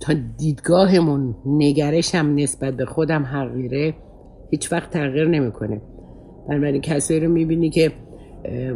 تا 0.00 0.14
دیدگاهمون 0.38 1.34
نگرشم 1.46 2.34
نسبت 2.36 2.74
به 2.74 2.84
خودم 2.84 3.22
حقیره 3.22 3.94
هیچ 4.50 4.72
وقت 4.72 4.90
تغییر 4.90 5.28
نمی‌کنه. 5.28 5.80
بنابراین 6.48 6.80
کسایی 6.80 7.20
رو 7.20 7.32
می‌بینی 7.32 7.70
که 7.70 7.92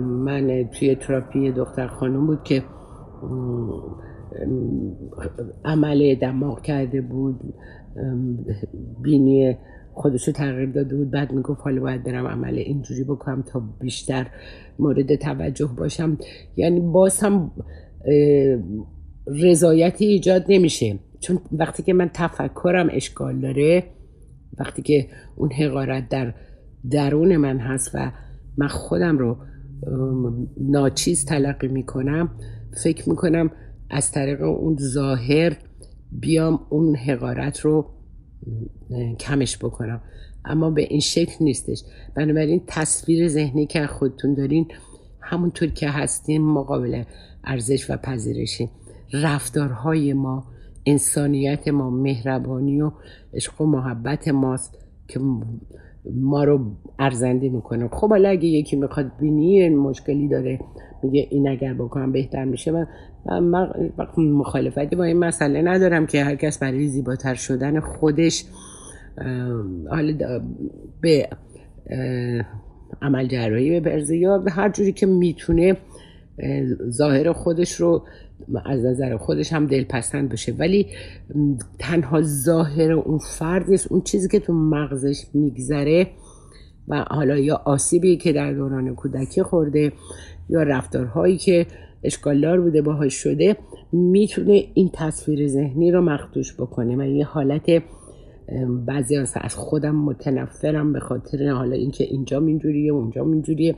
من 0.00 0.64
توی 0.64 0.94
تراپی 0.94 1.52
دختر 1.52 1.86
خانم 1.86 2.26
بود 2.26 2.42
که 2.42 2.62
عمل 5.64 6.14
دماغ 6.14 6.62
کرده 6.62 7.00
بود 7.00 7.40
بینی 9.02 9.56
خودشو 9.96 10.32
تغییر 10.32 10.70
داده 10.70 10.96
بود. 10.96 11.10
بعد 11.10 11.32
می‌گفت 11.32 11.60
حالا 11.60 11.80
باید 11.80 12.04
برم 12.04 12.26
عمل 12.26 12.54
اینجوری 12.54 13.04
بکنم 13.04 13.42
تا 13.42 13.62
بیشتر 13.80 14.26
مورد 14.78 15.14
توجه 15.14 15.70
باشم. 15.78 16.18
یعنی 16.56 16.80
باز 16.80 17.20
هم 17.20 17.50
رضایتی 19.26 20.04
ایجاد 20.04 20.44
نمیشه. 20.48 20.98
چون 21.20 21.38
وقتی 21.52 21.82
که 21.82 21.92
من 21.92 22.10
تفکرم 22.14 22.88
اشکال 22.92 23.40
داره 23.40 23.84
وقتی 24.58 24.82
که 24.82 25.08
اون 25.36 25.52
حقارت 25.52 26.08
در 26.08 26.34
درون 26.90 27.36
من 27.36 27.58
هست 27.58 27.90
و 27.94 28.12
من 28.56 28.68
خودم 28.68 29.18
رو 29.18 29.36
ناچیز 30.60 31.24
تلقی 31.24 31.68
می‌کنم 31.68 32.30
فکر 32.82 33.08
می‌کنم 33.08 33.50
از 33.90 34.12
طریق 34.12 34.42
اون 34.42 34.76
ظاهر 34.80 35.56
بیام 36.12 36.60
اون 36.70 36.96
حقارت 36.96 37.60
رو 37.60 37.95
کمش 39.20 39.58
بکنم. 39.58 40.00
اما 40.44 40.70
به 40.70 40.82
این 40.82 41.00
شکل 41.00 41.44
نیستش. 41.44 41.82
بنابراین 42.14 42.62
تصویر 42.66 43.28
ذهنی 43.28 43.66
که 43.66 43.86
خودتون 43.86 44.34
دارین 44.34 44.66
همونطور 45.20 45.68
که 45.68 45.88
هستین 45.88 46.42
مقابل 46.42 47.02
ارزش 47.44 47.90
و 47.90 47.96
پذیرشی. 47.96 48.68
رفتارهای 49.12 50.12
ما 50.12 50.44
انسانیت 50.86 51.68
ما 51.68 51.90
مهربانی 51.90 52.80
و 52.80 52.90
عشق 53.34 53.60
و 53.60 53.66
محبت 53.66 54.28
ماست 54.28 54.78
که 55.08 55.20
ما 56.14 56.44
رو 56.44 56.76
ارزنده 56.98 57.48
می‌کنه. 57.48 57.88
خب 57.88 58.10
حالا 58.10 58.28
اگه 58.28 58.48
یکی 58.48 58.76
می‌خواد 58.76 59.12
بینی 59.20 59.68
مشکلی 59.68 60.28
داره 60.28 60.60
میگه 61.02 61.26
این 61.30 61.48
اگر 61.48 61.74
بکنم 61.74 62.12
بهتر 62.12 62.44
میشه 62.44 62.70
من, 62.70 62.86
من 63.28 63.72
مخالفتی 64.16 64.96
با 64.96 65.04
این 65.04 65.18
مسئله 65.18 65.62
ندارم 65.62 66.06
که 66.06 66.24
هر 66.24 66.36
کس 66.36 66.58
برای 66.58 66.88
زیباتر 66.88 67.34
شدن 67.34 67.80
خودش 67.80 68.44
حالا 69.90 70.40
به 71.00 71.28
عمل 73.02 73.26
جراحی 73.26 73.80
ببرزه 73.80 74.16
یا 74.16 74.38
به 74.38 74.50
هر 74.50 74.68
جوری 74.68 74.92
که 74.92 75.06
می‌تونه 75.06 75.76
ظاهر 76.90 77.32
خودش 77.32 77.72
رو 77.72 78.02
از 78.66 78.84
نظر 78.84 79.16
خودش 79.16 79.52
هم 79.52 79.66
دلپسند 79.66 80.28
بشه. 80.28 80.52
ولی 80.52 80.86
تنها 81.78 82.22
ظاهر 82.22 82.92
اون 82.92 83.18
فرد 83.18 83.70
نیست. 83.70 83.92
اون 83.92 84.00
چیزی 84.00 84.28
که 84.28 84.40
تو 84.40 84.52
مغزش 84.52 85.26
میگذره 85.34 86.06
و 86.88 87.04
حالا 87.10 87.38
یا 87.38 87.62
آسیبی 87.64 88.16
که 88.16 88.32
در 88.32 88.52
دوران 88.52 88.94
کودکی 88.94 89.42
خورده 89.42 89.92
یا 90.48 90.62
رفتارهایی 90.62 91.36
که 91.36 91.66
اشکالدار 92.02 92.60
بوده 92.60 92.82
باهاش 92.82 93.14
شده 93.14 93.56
می‌تونه 93.92 94.64
این 94.74 94.90
تصویر 94.92 95.48
ذهنی 95.48 95.90
رو 95.90 96.00
مختوش 96.02 96.54
بکنه. 96.54 96.96
و 96.96 97.02
یه 97.04 97.24
حالت 97.24 97.82
بعضی 98.86 99.16
از 99.16 99.54
خودم 99.54 99.96
متنفرم 99.96 100.92
به 100.92 101.00
خاطر 101.00 101.48
حالا 101.48 101.76
اینکه 101.76 102.04
اینجا 102.04 102.40
اینجوریه 102.40 102.92
اونجا 102.92 103.22
اینجوریه. 103.24 103.74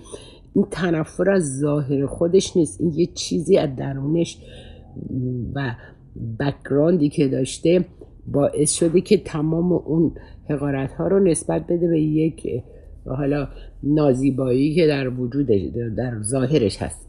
این 0.55 0.67
تنفر 0.71 1.31
از 1.31 1.59
ظاهر 1.59 2.07
خودش 2.07 2.57
نیست. 2.57 2.81
این 2.81 2.93
یه 2.95 3.07
چیزی 3.07 3.59
از 3.59 3.77
درونش 3.77 4.39
و 5.55 5.75
بکگراندی 6.41 7.09
که 7.09 7.29
داشته 7.29 7.85
باعث 8.27 8.73
شده 8.73 9.01
که 9.01 9.17
تمام 9.17 9.73
اون 9.73 10.13
حقارت 10.49 10.93
ها 10.93 11.09
رو 11.09 11.25
نسبت 11.25 11.67
بده 11.67 11.89
به 11.89 12.01
یک 12.01 12.63
حالا 13.07 13.49
نازیبایی 13.83 14.75
که 14.75 14.87
در 14.87 15.09
وجود 15.09 15.47
در 15.97 16.23
ظاهرش 16.23 16.83
هست. 16.83 17.08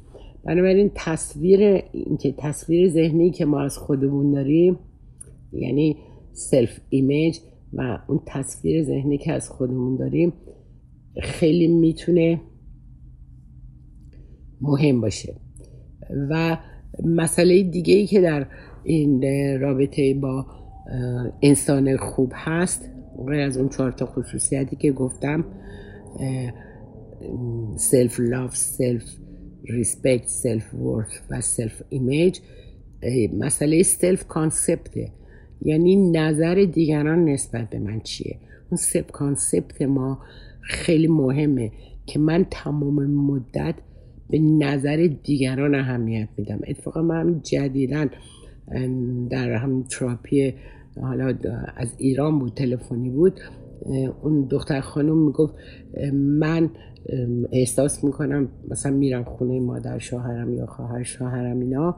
بنابراین 0.49 0.91
تصویر 0.95 1.83
اینکه 1.91 2.33
تصویر 2.37 2.89
ذهنی 2.89 3.31
که 3.31 3.45
ما 3.45 3.61
از 3.61 3.77
خودمون 3.77 4.31
داریم 4.31 4.79
یعنی 5.53 5.97
self 6.33 6.79
image 6.89 7.37
و 7.73 7.99
اون 8.07 8.21
تصویر 8.25 8.83
ذهنی 8.83 9.17
که 9.17 9.33
از 9.33 9.49
خودمون 9.49 9.95
داریم 9.95 10.33
خیلی 11.21 11.67
می‌تونه 11.67 12.41
مهم 14.61 15.01
باشه. 15.01 15.35
و 16.29 16.57
مسئله 17.05 17.63
دیگه 17.63 17.93
ای 17.93 18.07
که 18.07 18.21
در 18.21 18.47
این 18.83 19.21
رابطه 19.59 20.13
با 20.13 20.45
انسان 21.41 21.97
خوب 21.97 22.31
هست 22.35 22.91
غیر 23.27 23.39
از 23.39 23.57
اون 23.57 23.69
چهار 23.69 23.91
تا 23.91 24.05
خصوصیتی 24.05 24.75
که 24.75 24.91
گفتم 24.91 25.45
self-love 27.77 28.55
self-respect 28.55 30.27
self-worth 30.27 31.19
و 31.29 31.41
self-image 31.41 32.39
مسئله 33.39 33.83
self-concept 33.83 34.27
ه 34.27 35.11
یعنی 35.61 36.11
نظر 36.11 36.55
دیگران 36.73 37.25
نسبت 37.25 37.69
به 37.69 37.79
من 37.79 37.99
چیه؟ 37.99 38.37
اون 38.69 38.77
self-concept 38.77 39.81
ما 39.81 40.19
خیلی 40.61 41.07
مهمه 41.07 41.71
که 42.05 42.19
من 42.19 42.45
تمام 42.51 43.05
مدت 43.05 43.75
به 44.29 44.39
نظر 44.39 45.09
دیگران 45.23 45.75
اهمیت 45.75 46.27
میدم. 46.37 46.59
اتفاقا 46.67 47.01
من 47.01 47.41
جدیدا 47.43 48.05
در 49.29 49.53
هم 49.53 49.83
تراپی 49.83 50.53
حالا 51.01 51.37
از 51.75 51.93
ایران 51.97 52.39
بود 52.39 52.53
تلفنی 52.53 53.09
بود. 53.09 53.39
اون 54.21 54.47
دختر 54.51 54.81
خانم 54.81 55.25
می‌گفت 55.25 55.53
من 56.13 56.69
احساس 57.51 58.03
می‌کنم 58.03 58.47
مثلا 58.69 58.91
میرم 58.91 59.23
خونه 59.23 59.59
مادر 59.59 59.97
شوهرم 59.97 60.53
یا 60.53 60.65
خواهر 60.65 61.03
شوهرم 61.03 61.59
اینا 61.59 61.95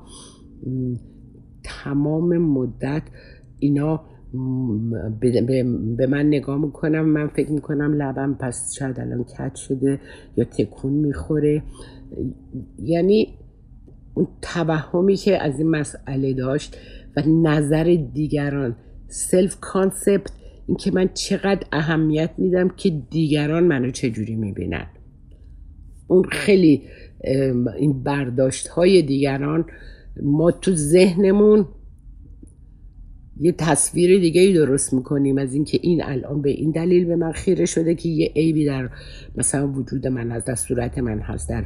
تمام 1.63 2.38
مدت 2.38 3.03
اینا 3.59 4.01
به 5.97 6.07
من 6.09 6.27
نگاه 6.27 6.57
می‌کنم 6.57 7.05
من 7.05 7.27
فکر 7.27 7.51
می‌کنم 7.51 7.93
لبم 7.93 8.33
پس 8.39 8.73
شاید 8.73 9.00
الان 9.00 9.23
کت 9.23 9.55
شده 9.55 10.00
یا 10.38 10.45
تکون 10.45 10.93
می‌خوره. 10.93 11.63
یعنی 12.79 13.27
اون 14.13 14.27
توهمی 14.41 15.15
که 15.15 15.43
از 15.43 15.59
این 15.59 15.69
مسئله 15.69 16.33
داشت 16.33 16.77
و 17.17 17.21
نظر 17.27 17.97
دیگران 18.13 18.75
self-concept 19.08 20.31
این 20.72 20.78
که 20.78 20.92
من 20.92 21.10
چقدر 21.13 21.68
اهمیت 21.72 22.30
میدم 22.38 22.70
که 22.70 22.90
دیگران 22.90 23.63
منو 23.63 23.92
چجوری 23.92 24.36
می‌بینن. 24.36 24.88
اون 26.08 26.24
خیلی 26.24 26.82
این 27.78 28.04
برداشت 28.04 28.68
های 28.68 29.01
دیگران 29.01 29.66
ما 30.24 30.51
تو 30.51 30.75
ذهنمون 30.75 31.66
یه 33.40 33.51
تصویر 33.51 34.20
دیگه 34.20 34.42
ای 34.42 34.54
درست 34.54 34.94
می‌کنیم 34.94 35.38
از 35.38 35.54
اینکه 35.54 35.80
این 35.82 36.04
الان 36.04 36.42
به 36.42 36.50
این 36.50 36.72
دلیل 36.72 37.06
به 37.06 37.16
من 37.16 37.32
خیره 37.32 37.66
شده 37.66 37.96
که 37.96 38.10
یه 38.10 38.32
عیبی 38.36 38.66
در 38.66 38.90
مثلا 39.36 39.72
وجود 39.72 40.08
من 40.08 40.32
هست 40.32 40.48
در 40.48 40.56
صورت 40.56 40.98
من 40.98 41.20
هست 41.20 41.50
در 41.50 41.66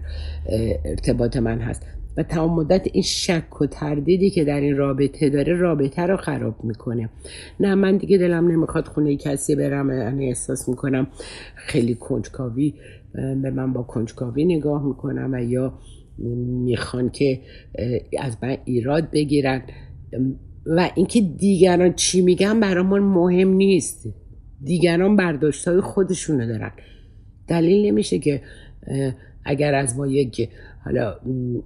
ارتباط 0.86 1.38
من 1.38 1.60
هست. 1.60 1.84
و 2.17 2.24
تمام 2.24 2.55
مدت 2.60 2.88
این 2.93 3.03
شک 3.03 3.62
و 3.62 3.65
تردیدی 3.65 4.29
که 4.29 4.43
در 4.43 4.62
این 4.62 4.77
رابطه 4.77 5.29
داره 5.29 5.53
رابطه 5.53 6.01
رو 6.01 6.17
خراب 6.17 6.63
می‌کنه. 6.63 7.10
نه 7.60 7.75
من 7.75 7.98
دیگه 7.98 8.17
دلم 8.17 8.48
نمی‌خواد 8.48 8.88
خونه 8.88 9.15
کسی 9.15 9.55
برم 9.55 9.86
من 9.86 10.19
احساس 10.19 10.69
می‌کنم 10.69 11.07
خیلی 11.55 11.95
کنجکاوی 11.95 12.74
به 13.13 13.51
من 13.51 13.74
با 13.74 13.84
کنجکاوی 13.84 14.45
نگاه 14.45 14.86
می‌کنم 14.88 15.34
و 15.34 15.43
یا 15.43 15.74
می‌خوان 16.63 17.10
که 17.10 17.41
از 18.19 18.38
من 18.43 18.57
ایراد 18.65 19.12
بگیرن. 19.12 19.62
و 20.65 20.89
اینکه 20.95 21.22
دیگران 21.22 21.93
چی 21.93 22.22
میگن 22.22 22.60
برامون 22.60 23.00
مهم 23.00 23.50
نیست. 23.50 24.07
دیگران 24.63 25.15
برداشت 25.15 25.67
های 25.67 25.81
خودشونو 25.81 26.48
دارن. 26.48 26.72
دلیل 27.48 27.86
نمیشه 27.86 28.19
که 28.19 28.41
اگر 29.45 29.75
از 29.75 29.98
ما 29.98 30.07
یک 30.07 30.50
حالا 30.86 31.15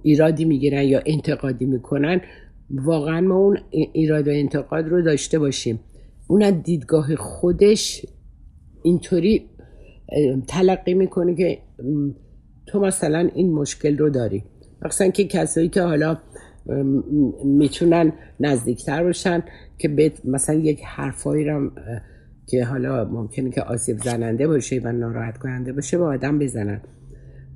ایرادی 0.02 0.44
می‌گیرن 0.44 0.82
یا 0.82 1.00
انتقادی 1.06 1.64
می‌کنن 1.64 2.20
واقعا 2.70 3.20
ما 3.20 3.36
اون 3.36 3.58
ایراد 3.92 4.28
و 4.28 4.30
انتقاد 4.30 4.88
رو 4.88 5.02
داشته 5.02 5.38
باشیم. 5.38 5.80
اون 6.28 6.42
از 6.42 6.62
دیدگاه 6.62 7.16
خودش 7.16 8.06
اینطوری 8.82 9.46
تلقی 10.48 10.94
می‌کنه 10.94 11.34
که 11.34 11.58
تو 12.66 12.80
مثلا 12.80 13.30
این 13.34 13.52
مشکل 13.52 13.98
رو 13.98 14.10
داری. 14.10 14.44
مثلا 14.84 15.08
که 15.08 15.24
کسایی 15.24 15.68
که 15.68 15.82
حالا 15.82 16.18
می‌تونن 17.44 18.12
نزدیکتر 18.40 19.02
باشن 19.04 19.42
که 19.78 19.88
به 19.88 20.12
مثلا 20.24 20.56
یک 20.56 20.80
حرفایی 20.84 21.44
رو 21.44 21.70
که 22.46 22.64
حالا 22.64 23.04
ممکنه 23.04 23.50
که 23.50 23.62
آسیب 23.62 23.98
زننده 23.98 24.46
باشه 24.46 24.80
و 24.84 24.92
ناراحت 24.92 25.38
کننده 25.38 25.72
باشه 25.72 25.98
با 25.98 26.06
آدم 26.06 26.38
بزنن. 26.38 26.80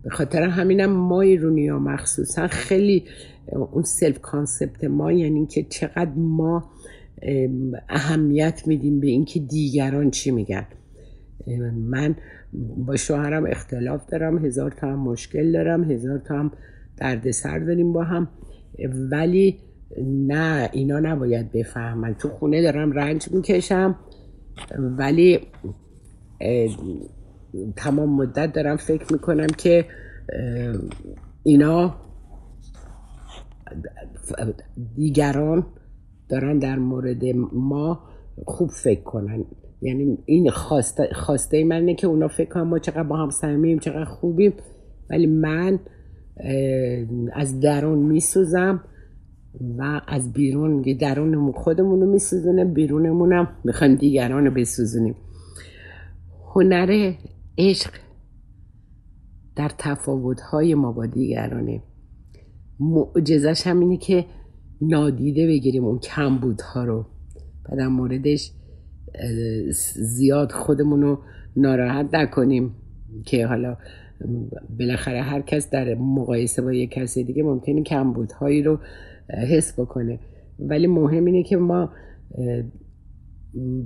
به 0.04 0.10
خاطر 0.10 0.42
همینم 0.42 0.90
ما 0.90 1.20
ایرونیا 1.20 1.78
مخصوصا 1.78 2.46
خیلی 2.48 3.04
اون 3.72 3.82
self-concept 3.82 4.84
ما 4.84 5.12
یعنی 5.12 5.46
که 5.46 5.62
چقدر 5.62 6.12
ما 6.16 6.70
اهمیت 7.88 8.62
میدیم 8.66 9.00
به 9.00 9.06
اینکه 9.06 9.40
دیگران 9.40 10.10
چی 10.10 10.30
میگن. 10.30 10.66
من 11.74 12.16
با 12.76 12.96
شوهرم 12.96 13.46
اختلاف 13.46 14.06
دارم 14.06 14.44
هزار 14.46 14.70
تا 14.70 14.86
هم 14.92 14.98
مشکل 14.98 15.52
دارم 15.52 15.90
هزار 15.90 16.18
تا 16.18 16.38
هم 16.38 16.52
دردسر 16.96 17.58
داریم 17.58 17.92
با 17.92 18.04
هم 18.04 18.28
ولی 19.10 19.58
نه 20.06 20.70
اینا 20.72 21.00
نباید 21.00 21.52
بفهمن. 21.52 22.14
تو 22.14 22.28
خونه 22.28 22.62
دارم 22.62 22.92
رنج 22.92 23.28
می‌کشم 23.32 23.96
ولی 24.78 25.40
تمام 27.76 28.16
مدت 28.16 28.52
دارم 28.52 28.76
فکر 28.76 29.12
می‌کنم 29.12 29.46
که 29.46 29.84
اینا 31.42 31.94
دیگران 34.96 35.66
دارن 36.28 36.58
در 36.58 36.78
مورد 36.78 37.24
ما 37.52 38.00
خوب 38.46 38.70
فکر 38.70 39.02
کنن. 39.02 39.44
یعنی 39.82 40.18
این 40.24 40.50
خواسته, 40.50 41.08
خواسته 41.12 41.64
من 41.64 41.76
اینه 41.76 41.94
که 41.94 42.06
اونا 42.06 42.28
فکر 42.28 42.48
کنن 42.48 42.62
ما 42.62 42.78
چقدر 42.78 43.02
با 43.02 43.16
هم 43.16 43.30
صمیمیم 43.30 43.78
چقدر 43.78 44.04
خوبیم. 44.04 44.52
ولی 45.10 45.26
من 45.26 45.78
از 47.32 47.60
درون 47.60 47.98
میسوزم 47.98 48.84
و 49.78 50.00
از 50.06 50.32
بیرون 50.32 50.82
درونمون 50.82 51.52
خودمون 51.52 52.00
رو 52.00 52.12
میسوزونه 52.12 52.64
بیرونمونم 52.64 53.48
می‌خوایم 53.64 53.94
دیگران 53.94 54.44
رو 54.44 54.50
بسوزونیم. 54.50 55.14
هنر 56.54 57.12
عشق 57.58 57.90
در 59.56 59.70
تفاوتهای 59.78 60.74
ما 60.74 60.92
با 60.92 61.06
دیگرانه. 61.06 61.82
معجزش 62.80 63.66
هم 63.66 63.80
اینه 63.80 63.96
که 63.96 64.26
نادیده 64.80 65.46
بگیریم 65.46 65.84
اون 65.84 65.98
کمبودها 65.98 66.84
رو 66.84 67.06
و 67.68 67.76
در 67.76 67.88
موردش 67.88 68.50
زیاد 69.94 70.52
خودمون 70.52 71.02
رو 71.02 71.18
ناراحت 71.56 72.08
نکنیم 72.12 72.74
که 73.26 73.46
حالا 73.46 73.76
بالاخره 74.78 75.22
هر 75.22 75.40
کس 75.40 75.70
در 75.70 75.94
مقایسه 75.94 76.62
با 76.62 76.72
یک 76.72 76.90
کسی 76.90 77.24
دیگه 77.24 77.42
ممکنه 77.42 77.82
کمبودهایی 77.82 78.62
رو 78.62 78.78
حس 79.48 79.80
بکنه. 79.80 80.18
ولی 80.58 80.86
مهم 80.86 81.24
اینه 81.24 81.42
که 81.42 81.56
ما 81.56 81.90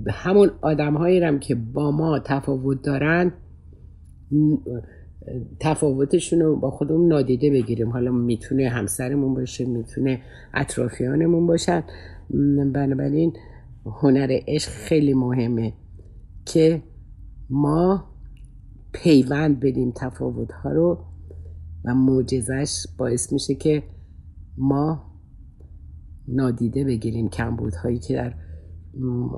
همون 0.09 0.51
آدم 0.61 0.93
هایی 0.93 1.39
که 1.39 1.55
با 1.55 1.91
ما 1.91 2.19
تفاوت 2.19 2.81
دارن 2.81 3.33
تفاوتشون 5.59 6.39
رو 6.39 6.55
با 6.55 6.71
خودمون 6.71 7.07
نادیده 7.07 7.51
بگیریم. 7.51 7.89
حالا 7.89 8.11
می‌تونه 8.11 8.69
همسرمون 8.69 9.33
باشه 9.33 9.65
می‌تونه 9.65 10.21
اطرافیانمون 10.53 11.47
باشن. 11.47 11.83
بنابراین 12.73 13.33
هنر 13.85 14.39
عشق 14.47 14.69
خیلی 14.69 15.13
مهمه 15.13 15.73
که 16.45 16.83
ما 17.49 18.05
پیوند 18.93 19.59
بدیم 19.59 19.93
تفاوت 19.95 20.51
ها 20.51 20.71
رو 20.71 21.05
و 21.85 21.95
معجزش 21.95 22.85
باعث 22.97 23.33
میشه 23.33 23.55
که 23.55 23.83
ما 24.57 25.03
نادیده 26.27 26.83
بگیریم 26.83 27.29
کمبودهایی 27.29 27.99
که 27.99 28.13
در 28.13 28.33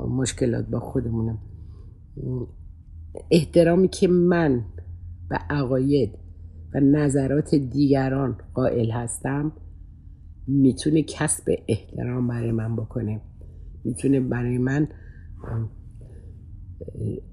مشکلات 0.10 0.68
با 0.68 0.80
خودمونم 0.80 1.38
احترامی 3.32 3.88
که 3.88 4.08
من 4.08 4.66
به 5.30 5.36
عقاید 5.50 6.18
و 6.74 6.80
نظرات 6.80 7.56
دیگران 7.56 8.38
قائل 8.54 8.92
هستم 8.92 9.52
می‌تونه 10.48 11.04
کسب 11.04 11.44
احترام 11.68 12.28
برای 12.28 12.52
من 12.52 12.76
بکنه. 12.76 13.22
می‌تونه 13.84 14.20
برای 14.20 14.58
من 14.58 14.88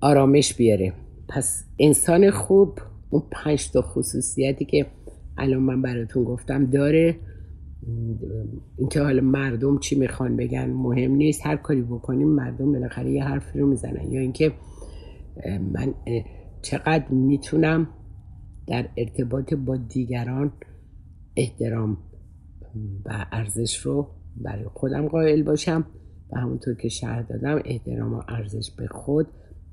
آرامش 0.01 0.55
بیاره. 0.55 0.93
پس 1.29 1.65
انسان 1.79 2.31
خوب 2.31 2.79
اون 3.11 3.23
پنج 3.33 3.71
تا 3.71 3.83
خصوصیتی 3.83 4.65
که 4.65 4.87
الان 5.37 5.63
من 5.63 5.83
براتون 5.83 6.25
گفتم 6.25 6.67
داره. 6.67 7.17
اینکه 8.79 9.01
حالا 9.01 9.23
مردم 9.23 9.79
چی 9.79 9.99
می‌خوان 9.99 10.37
بگن 10.37 10.71
مهم 10.71 11.13
نیست. 11.13 11.47
هر 11.47 11.57
کاری 11.57 11.83
بکنیم 11.83 12.29
مردم 12.29 12.73
بالاخره 12.73 13.13
یه 13.13 13.25
حرفی 13.25 13.59
رو 13.59 13.67
می‌زنن. 13.67 14.13
یا 14.13 14.21
اینکه 14.21 14.53
من 15.47 15.95
چقدر 16.63 17.09
می‌تونم 17.09 17.89
در 18.67 18.89
ارتباط 18.97 19.55
با 19.55 19.77
دیگران 19.77 20.53
احترام 21.37 21.99
و 23.05 23.27
ارزش 23.33 23.77
رو 23.77 24.09
برای 24.37 24.65
خودم 24.75 25.09
قائل 25.09 25.43
باشم 25.43 25.87
و 26.33 26.39
همونطور 26.39 26.75
که 26.75 26.89
شهر 26.89 27.23
دادم 27.23 27.61
احترام 27.65 28.15
و 28.15 28.23
ارزش 28.29 28.71
به 28.71 28.87
خود 28.87 29.27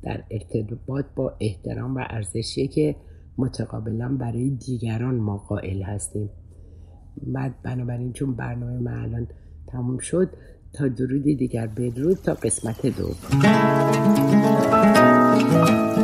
در 0.04 0.24
ارتباط 0.32 1.06
با 1.16 1.38
احترام 1.40 1.96
و 1.96 2.00
ارزشی 2.10 2.68
که 2.68 2.96
متقابلا 3.38 4.18
برای 4.20 4.50
دیگران 4.50 5.16
ما 5.16 5.38
قائل 5.38 5.82
هستیم. 5.82 6.30
بعد 7.28 7.62
بنابراین 7.64 8.14
چون 8.14 8.36
برنامه 8.36 8.80
من 8.80 9.04
الان 9.04 9.28
تموم 9.68 9.98
شد 9.98 10.30
تا 10.74 10.88
درودی 10.88 11.36
دیگر 11.36 11.68
بدرود 11.68 12.18
تا 12.18 12.34
قسمت 12.34 12.86
دو 15.56 15.62
مجدد 15.62 15.95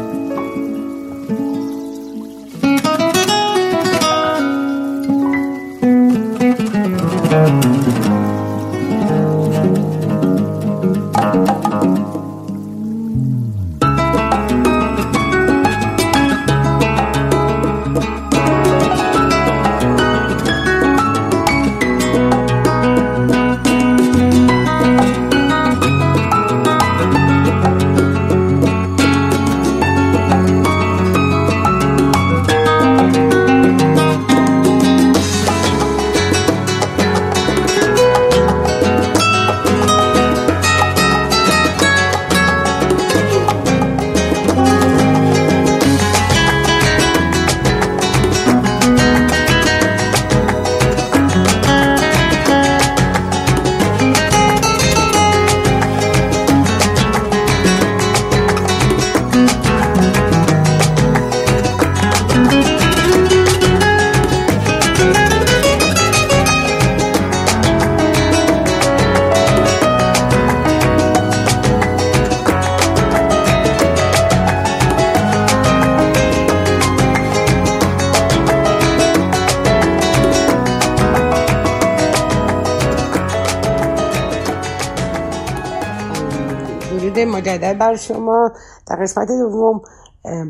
بر 87.81 87.95
شما 87.95 88.51
در 88.87 88.95
قسمت 88.95 89.27
دوم 89.27 89.81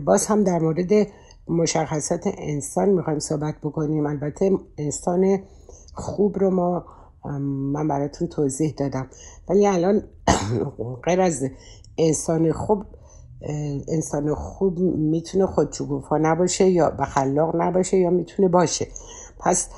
باز 0.06 0.26
هم 0.26 0.44
در 0.44 0.60
مورد 0.60 1.08
مشخصات 1.48 2.22
انسان 2.38 2.90
می‌خوایم 2.90 3.20
صحبت 3.20 3.56
بکنیم. 3.64 4.06
البته 4.06 4.52
انسان 4.78 5.40
خوب 5.94 6.40
رو 6.40 6.50
ما 6.50 6.86
من 7.74 7.88
براتون 7.88 8.28
توضیح 8.28 8.74
دادم. 8.78 9.08
ولی 9.50 9.68
الان 9.68 10.04
غیر 11.06 11.22
از 11.22 11.44
انسان 11.98 12.52
خوب 12.52 12.86
انسان 13.88 14.36
خوب 14.36 14.80
می‌تونه 14.80 15.46
خودشگوفا 15.46 16.18
نباشه 16.18 16.70
یا 16.70 16.98
خلاق 17.06 17.56
نباشه 17.56 17.98
یا 17.98 18.10
می‌تونه 18.10 18.48
باشه. 18.48 18.88
پس 19.40 19.70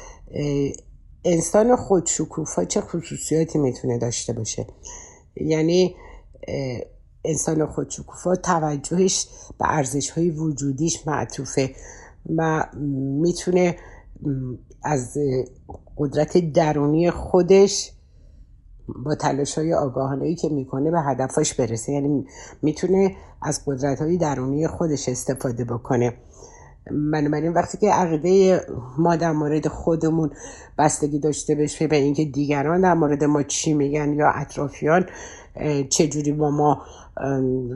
انسان 1.26 1.76
خودشکوفا 1.76 2.66
چه 2.66 2.82
خصوصیاتی 2.82 3.60
می‌تونه 3.60 3.98
داشته 3.98 4.34
باشه؟ 4.34 4.68
یعنی 5.36 5.96
انسان 7.26 7.66
خودشکوفا 7.66 8.36
توجهش 8.36 9.28
به 9.60 9.66
ارزش 9.70 10.10
های 10.10 10.30
وجودیش 10.30 11.08
معطوفه 11.08 11.76
و 12.36 12.66
می‌تونه 13.22 13.78
از 14.84 15.18
قدرت 15.98 16.38
درونی 16.54 17.12
خودش 17.12 17.92
با 19.06 19.16
تلاش 19.16 19.58
های 19.58 19.74
آگاهانه 19.74 20.36
که 20.36 20.50
می‌کنه 20.50 20.92
به 20.92 21.02
هدفش 21.02 21.54
برسه. 21.54 21.92
یعنی 21.92 22.26
می‌تونه 22.62 23.16
از 23.42 23.62
قدرت 23.66 24.02
های 24.02 24.18
درونی 24.18 24.68
خودش 24.68 25.10
استفاده 25.10 25.66
بکنه. 25.66 26.14
بنابراین 27.14 27.54
وقتی 27.54 27.78
که 27.78 27.92
عقیده 27.92 28.62
ما 28.98 29.16
در 29.16 29.32
مورد 29.32 29.68
خودمون 29.68 30.32
بستگی 30.78 31.20
داشته 31.20 31.56
باشه 31.56 31.88
به 31.88 31.96
اینکه 31.96 32.26
دیگران 32.26 32.82
در 32.82 32.94
مورد 32.94 33.24
ما 33.24 33.44
چی 33.44 33.74
میگن 33.74 34.14
یا 34.14 34.30
اطرافیان 34.30 35.06
چجوری 35.90 36.32
با 36.32 36.50
ما 36.50 36.82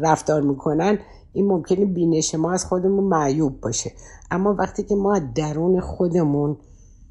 رفتار 0.02 0.42
می‌کنن 0.42 1.00
این 1.34 1.48
ممکنه 1.48 1.86
بینش 1.86 2.36
ما 2.36 2.52
از 2.52 2.66
خودمون 2.66 3.04
معیوب 3.04 3.62
باشه. 3.62 3.92
اما 4.32 4.56
وقتی 4.60 4.84
که 4.84 4.96
ما 4.96 5.20
درون 5.36 5.80
خودمون 5.80 6.58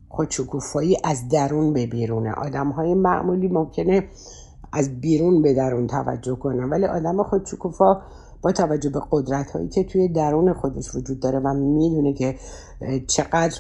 خودشکوفایی 0.09 0.97
از 1.05 1.29
درون 1.29 1.73
به 1.73 1.87
بیرونه 1.87 2.33
آدم 2.33 2.71
های 2.71 2.95
معمولی 2.95 3.49
ممکنه 3.49 4.09
از 4.73 5.01
بیرون 5.01 5.43
به 5.43 5.55
درون 5.55 5.87
توجه 5.87 6.37
کنن 6.37 6.71
ولی 6.71 6.85
آدم 6.85 7.23
خودشکوفا 7.23 8.03
با 8.43 8.53
توجه 8.53 8.91
به 8.91 9.01
قدرت 9.11 9.51
هایی 9.51 9.69
که 9.69 9.85
توی 9.85 10.09
درون 10.09 10.53
خودش 10.53 10.95
وجود 10.95 11.21
داره 11.21 11.39
و 11.39 11.55
می‌دونه 11.55 12.13
که 12.13 12.37
چقدر 13.07 13.57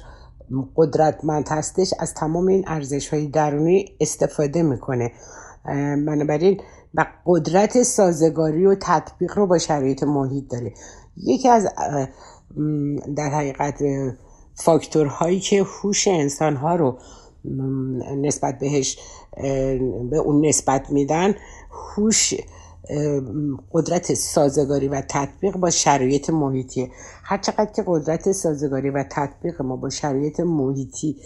قدرتمند 0.76 1.48
هستش 1.48 1.94
از 2.00 2.14
تمام 2.14 2.46
این 2.46 2.64
ارزش 2.66 3.08
های 3.08 3.26
درونی 3.26 3.84
استفاده 4.00 4.62
می‌کنه. 4.62 5.12
بنابراین 6.06 6.60
و 6.96 7.06
قدرت 7.26 7.82
سازگاری 7.82 8.66
و 8.66 8.76
تطبیق 8.80 9.38
رو 9.38 9.46
با 9.46 9.58
شرایط 9.58 10.02
محیط 10.02 10.44
داره. 10.50 10.74
یکی 11.16 11.48
از 11.48 11.68
در 13.16 13.28
حقیقت 13.28 13.82
فاکتورهایی 14.54 15.40
که 15.40 15.62
هوش 15.62 16.08
انسان 16.08 16.56
ها 16.56 16.76
رو 16.76 16.98
نسبت 18.22 18.58
بهش 18.58 18.98
به 20.10 20.16
اون 20.24 20.46
نسبت 20.46 20.90
میدن 20.90 21.34
هوش 21.70 22.34
قدرت 23.72 24.14
سازگاری 24.14 24.88
و 24.88 25.02
تطبیق 25.08 25.56
با 25.56 25.70
شرایط 25.70 26.30
محیطی 26.30 26.90
هر 27.24 27.38
چقدر 27.38 27.72
که 27.72 27.84
قدرت 27.86 28.32
سازگاری 28.32 28.90
و 28.90 29.04
تطبیق 29.10 29.62
ما 29.62 29.76
با 29.76 29.90
شرایط 29.90 30.40
محیطی 30.40 31.16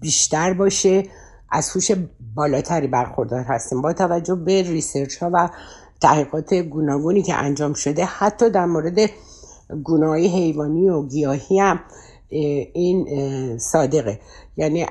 بیشتر 0.00 0.52
باشه 0.52 1.02
از 1.50 1.70
هوش 1.70 1.90
بالاتری 2.34 2.86
برخوردار 2.86 3.40
هستیم. 3.40 3.82
با 3.82 3.92
توجه 3.92 4.34
به 4.34 4.62
ریسرچ 4.62 5.16
ها 5.16 5.30
و 5.32 5.50
تحقیقات 6.00 6.54
گوناگونی 6.54 7.22
که 7.22 7.34
انجام 7.34 7.72
شده 7.72 8.04
حتی 8.04 8.50
در 8.50 8.66
مورد 8.66 9.10
گناه 9.84 10.16
حیوانی 10.16 10.88
و 10.88 11.02
گیاهی 11.02 11.58
هم 11.58 11.80
این 12.72 13.58
صادقه. 13.58 14.20
یعنی 14.56 14.86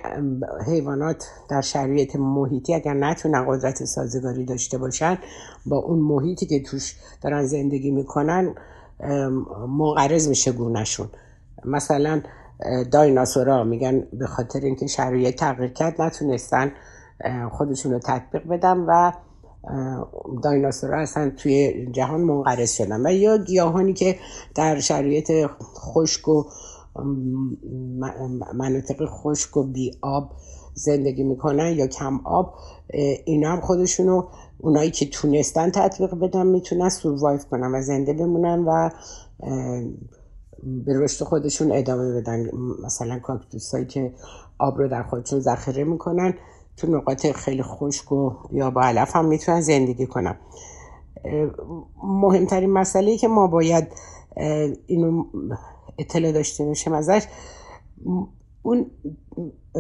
حیوانات 0.68 1.26
در 1.50 1.62
شرایط 1.62 2.16
محیطی 2.16 2.74
اگر 2.74 2.94
نتونن 2.94 3.46
قدرت 3.48 3.86
سازگاری 3.86 4.46
داشته 4.46 4.78
باشن 4.78 5.18
با 5.66 5.78
اون 5.78 6.00
محیطی 6.00 6.46
که 6.46 6.64
توش 6.64 6.96
دارن 7.22 7.46
زندگی 7.46 7.92
می‌کنن 7.92 8.56
منقرض 9.68 10.28
میشه 10.28 10.52
گونهشون. 10.52 11.10
مثلا 11.66 12.22
دایناسورا 12.92 13.64
میگن 13.64 14.08
به 14.14 14.28
خاطر 14.28 14.60
اینکه 14.60 14.88
شرایط 14.88 15.36
تغییر 15.36 15.74
کرد 15.74 16.02
نتونستن 16.02 16.72
خودشون 17.52 17.92
رو 17.92 18.00
تطبیق 18.00 18.48
بدن 18.48 18.78
و 18.78 19.12
دایناسورها 20.44 21.02
اصلا 21.02 21.32
توی 21.38 21.88
جهان 21.92 22.22
منقرض 22.22 22.74
شدن. 22.74 23.06
و 23.06 23.14
یا 23.14 23.38
گیاهانی 23.38 23.94
که 23.94 24.16
در 24.56 24.80
شرایط 24.80 25.32
خشک 25.62 26.28
و 26.28 26.44
مناطق 28.54 29.06
خشک 29.06 29.58
و 29.58 29.64
بی 29.64 29.92
آب 30.02 30.32
زندگی 30.74 31.24
می‌کنن 31.24 31.74
یا 31.74 31.88
کم 31.88 32.20
آب 32.24 32.54
اینا 33.26 33.52
هم 33.52 33.62
خودشونو 33.62 34.28
اونایی 34.58 34.92
که 34.92 35.06
تونستن 35.06 35.72
تطبیق 35.72 36.16
بدن 36.16 36.48
می‌تونن 36.48 36.90
سوروایف 36.90 37.46
کنن 37.46 37.76
و 37.76 37.82
زنده 37.82 38.14
بمونن 38.14 38.60
و 38.60 38.90
به 40.64 41.00
رشد 41.00 41.26
خودشون 41.26 41.72
ادامه 41.72 42.22
بدن. 42.22 42.50
مثلا 42.84 43.20
کاکتوس 43.20 43.72
هایی 43.72 43.86
که 43.86 44.14
آب 44.58 44.78
رو 44.78 44.88
در 44.88 45.04
خودشون 45.04 45.40
ذخیره 45.40 45.84
می‌کنن 45.84 46.34
تو 46.78 46.88
نقاط 46.88 47.28
خیلی 47.28 47.64
خشک 47.64 48.12
و 48.12 48.32
یا 48.52 48.72
با 48.72 48.82
علف 48.82 49.16
هم 49.16 49.26
می‌تونن 49.26 49.62
زندگی 49.62 50.06
کنن. 50.06 50.36
مهمترین 52.04 52.70
مسئله 52.70 53.18
که 53.18 53.28
ما 53.28 53.48
باید 53.48 53.88
اینو 54.88 55.26
اطلاع 55.98 56.32
داشته 56.32 56.66
باشیم 56.66 56.94
ازش 56.94 57.28
اون 58.62 58.92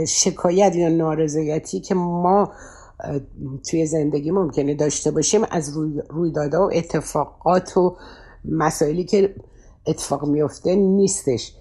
شکایت 0.07 0.75
یا 0.75 0.89
نارضایتی 0.89 1.79
که 1.79 1.95
ما 1.95 2.51
توی 3.69 3.85
زندگی 3.85 4.31
ممکنه 4.31 4.75
داشته 4.75 5.11
باشیم 5.11 5.41
از 5.51 5.77
رویدادها 6.09 6.67
و 6.67 6.71
اتفاقات 6.73 7.77
و 7.77 7.97
مسائلی 8.45 9.03
که 9.03 9.35
اتفاق 9.89 10.25
میفته 10.25 10.75
نیستش. 10.75 11.55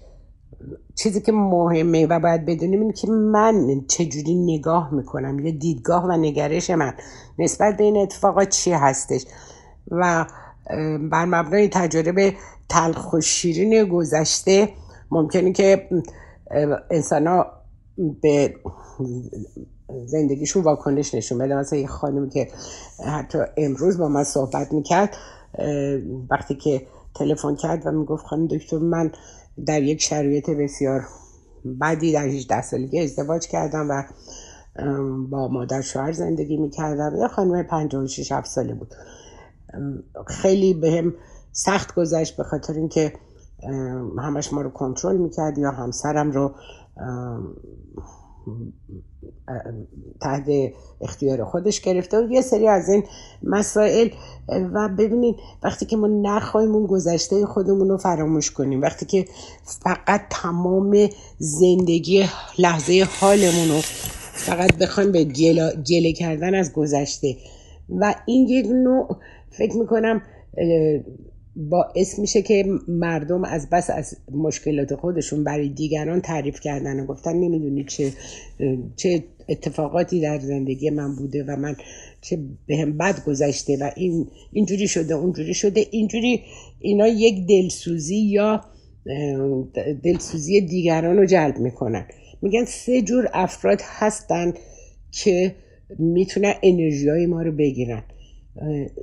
چیزی 0.95 1.21
که 1.21 1.31
مهمه 1.31 2.07
و 2.07 2.19
باید 2.19 2.45
بدونیم 2.45 2.81
این 2.81 2.91
که 2.91 3.07
من 3.07 3.85
چجوری 3.87 4.35
نگاه 4.35 4.93
می‌کنم 4.93 5.39
یا 5.39 5.51
دیدگاه 5.51 6.05
و 6.05 6.11
نگرش 6.11 6.69
من 6.69 6.93
نسبت 7.39 7.77
به 7.77 7.83
این 7.83 7.97
اتفاقات 7.97 8.49
چی 8.49 8.71
هستش. 8.71 9.25
و 9.91 10.25
بر 11.11 11.25
مبنای 11.25 11.69
تجربه 11.69 12.33
تلخ 12.69 13.13
و 13.13 13.21
شیرین 13.21 13.83
گذشته 13.83 14.69
ممکنه 15.11 15.51
که 15.53 15.89
انسان 16.91 17.27
ها 17.27 17.45
به 18.21 18.55
زندگیشون 20.05 20.63
واکنش 20.63 21.15
نشون 21.15 21.37
بده. 21.37 21.55
مثلا 21.55 21.79
یه 21.79 21.87
خانمی 21.87 22.29
که 22.29 22.47
حتی 23.05 23.37
امروز 23.57 23.97
با 23.97 24.07
من 24.07 24.23
صحبت 24.23 24.73
می‌کرد 24.73 25.15
وقتی 26.31 26.55
که 26.55 26.81
تلفن 27.15 27.55
کرد 27.55 27.85
و 27.85 27.91
می‌گفت 27.91 28.25
خانم 28.25 28.47
دکتر 28.47 28.77
من 28.77 29.11
در 29.65 29.83
یک 29.83 30.01
شرایط 30.01 30.49
بسیار 30.49 31.01
بدی 31.81 32.11
در 32.11 32.25
18 32.25 32.61
سالگی 32.61 32.99
ازدواج 32.99 33.47
کردم 33.47 33.87
و 33.89 34.03
با 35.29 35.47
مادر 35.47 35.81
شوهر 35.81 36.11
زندگی 36.11 36.57
می‌کردم. 36.57 37.15
یه 37.15 37.27
خانم 37.27 37.63
56 37.63 38.31
7 38.31 38.47
ساله 38.47 38.73
بود. 38.73 38.93
خیلی 40.27 40.73
بهم 40.73 41.13
سخت 41.51 41.95
گذشت 41.95 42.37
به 42.37 42.43
خاطر 42.43 42.73
اینکه 42.73 43.13
همش 44.19 44.53
ما 44.53 44.61
رو 44.61 44.69
کنترل 44.69 45.17
می‌کرد 45.17 45.57
یا 45.57 45.71
همسرم 45.71 46.31
رو 46.31 46.55
تحت 50.21 50.43
اختیار 51.01 51.43
خودش 51.43 51.81
گرفته 51.81 52.25
و 52.25 52.31
یه 52.31 52.41
سری 52.41 52.67
از 52.67 52.89
این 52.89 53.03
مسائل 53.43 54.09
و 54.73 54.89
ببینید 54.97 55.35
وقتی 55.63 55.85
که 55.85 55.97
ما 55.97 56.07
نخواهیم 56.07 56.75
اون 56.75 56.85
گذشته 56.85 57.45
خودمون 57.45 57.89
رو 57.89 57.97
فراموش 57.97 58.51
کنیم 58.51 58.81
وقتی 58.81 59.05
که 59.05 59.25
فقط 59.63 60.21
تمام 60.29 61.09
زندگی 61.37 62.25
لحظه 62.59 63.07
حالمون 63.19 63.67
رو 63.67 63.81
فقط 64.33 64.77
بخوایم 64.77 65.11
به 65.11 65.23
گله 65.89 66.13
کردن 66.13 66.55
از 66.55 66.73
گذشته. 66.73 67.35
و 67.89 68.15
این 68.25 68.47
یک 68.47 68.65
نوع 68.65 69.17
فکر 69.49 69.77
می‌کنم 69.77 70.21
باعث 71.55 72.19
میشه 72.19 72.41
که 72.41 72.65
مردم 72.87 73.43
از 73.43 73.69
بس 73.69 73.89
از 73.89 74.17
مشکلات 74.31 74.95
خودشون 74.95 75.43
برای 75.43 75.69
دیگران 75.69 76.21
تعریف 76.21 76.59
کردن 76.59 76.99
و 76.99 77.05
گفتن 77.05 77.33
نمی‌دونی 77.33 77.83
چه 77.83 78.11
چه 78.95 79.23
اتفاقاتی 79.49 80.21
در 80.21 80.39
زندگی 80.39 80.89
من 80.89 81.15
بوده 81.15 81.43
و 81.43 81.55
من 81.55 81.75
چه 82.21 82.39
بهم 82.67 82.97
بد 82.97 83.23
گذشته 83.25 83.77
و 83.77 83.91
این 83.95 84.27
اینجوری 84.53 84.87
شده 84.87 85.13
اونجوری 85.13 85.53
شده. 85.53 85.85
اینجوری 85.91 86.41
اینا 86.79 87.07
یک 87.07 87.47
دلسوزی 87.47 88.17
یا 88.17 88.61
دلسوزی 90.03 90.61
دیگران 90.61 91.17
رو 91.17 91.25
جلب 91.25 91.57
می‌کنن. 91.57 92.05
میگن 92.41 92.65
سه 92.65 93.01
جور 93.01 93.29
افراد 93.33 93.81
هستن 93.83 94.53
که 95.11 95.55
می‌تونن 95.99 96.53
انرژی 96.63 97.09
های 97.09 97.25
ما 97.25 97.41
رو 97.41 97.51
بگیرن. 97.51 98.03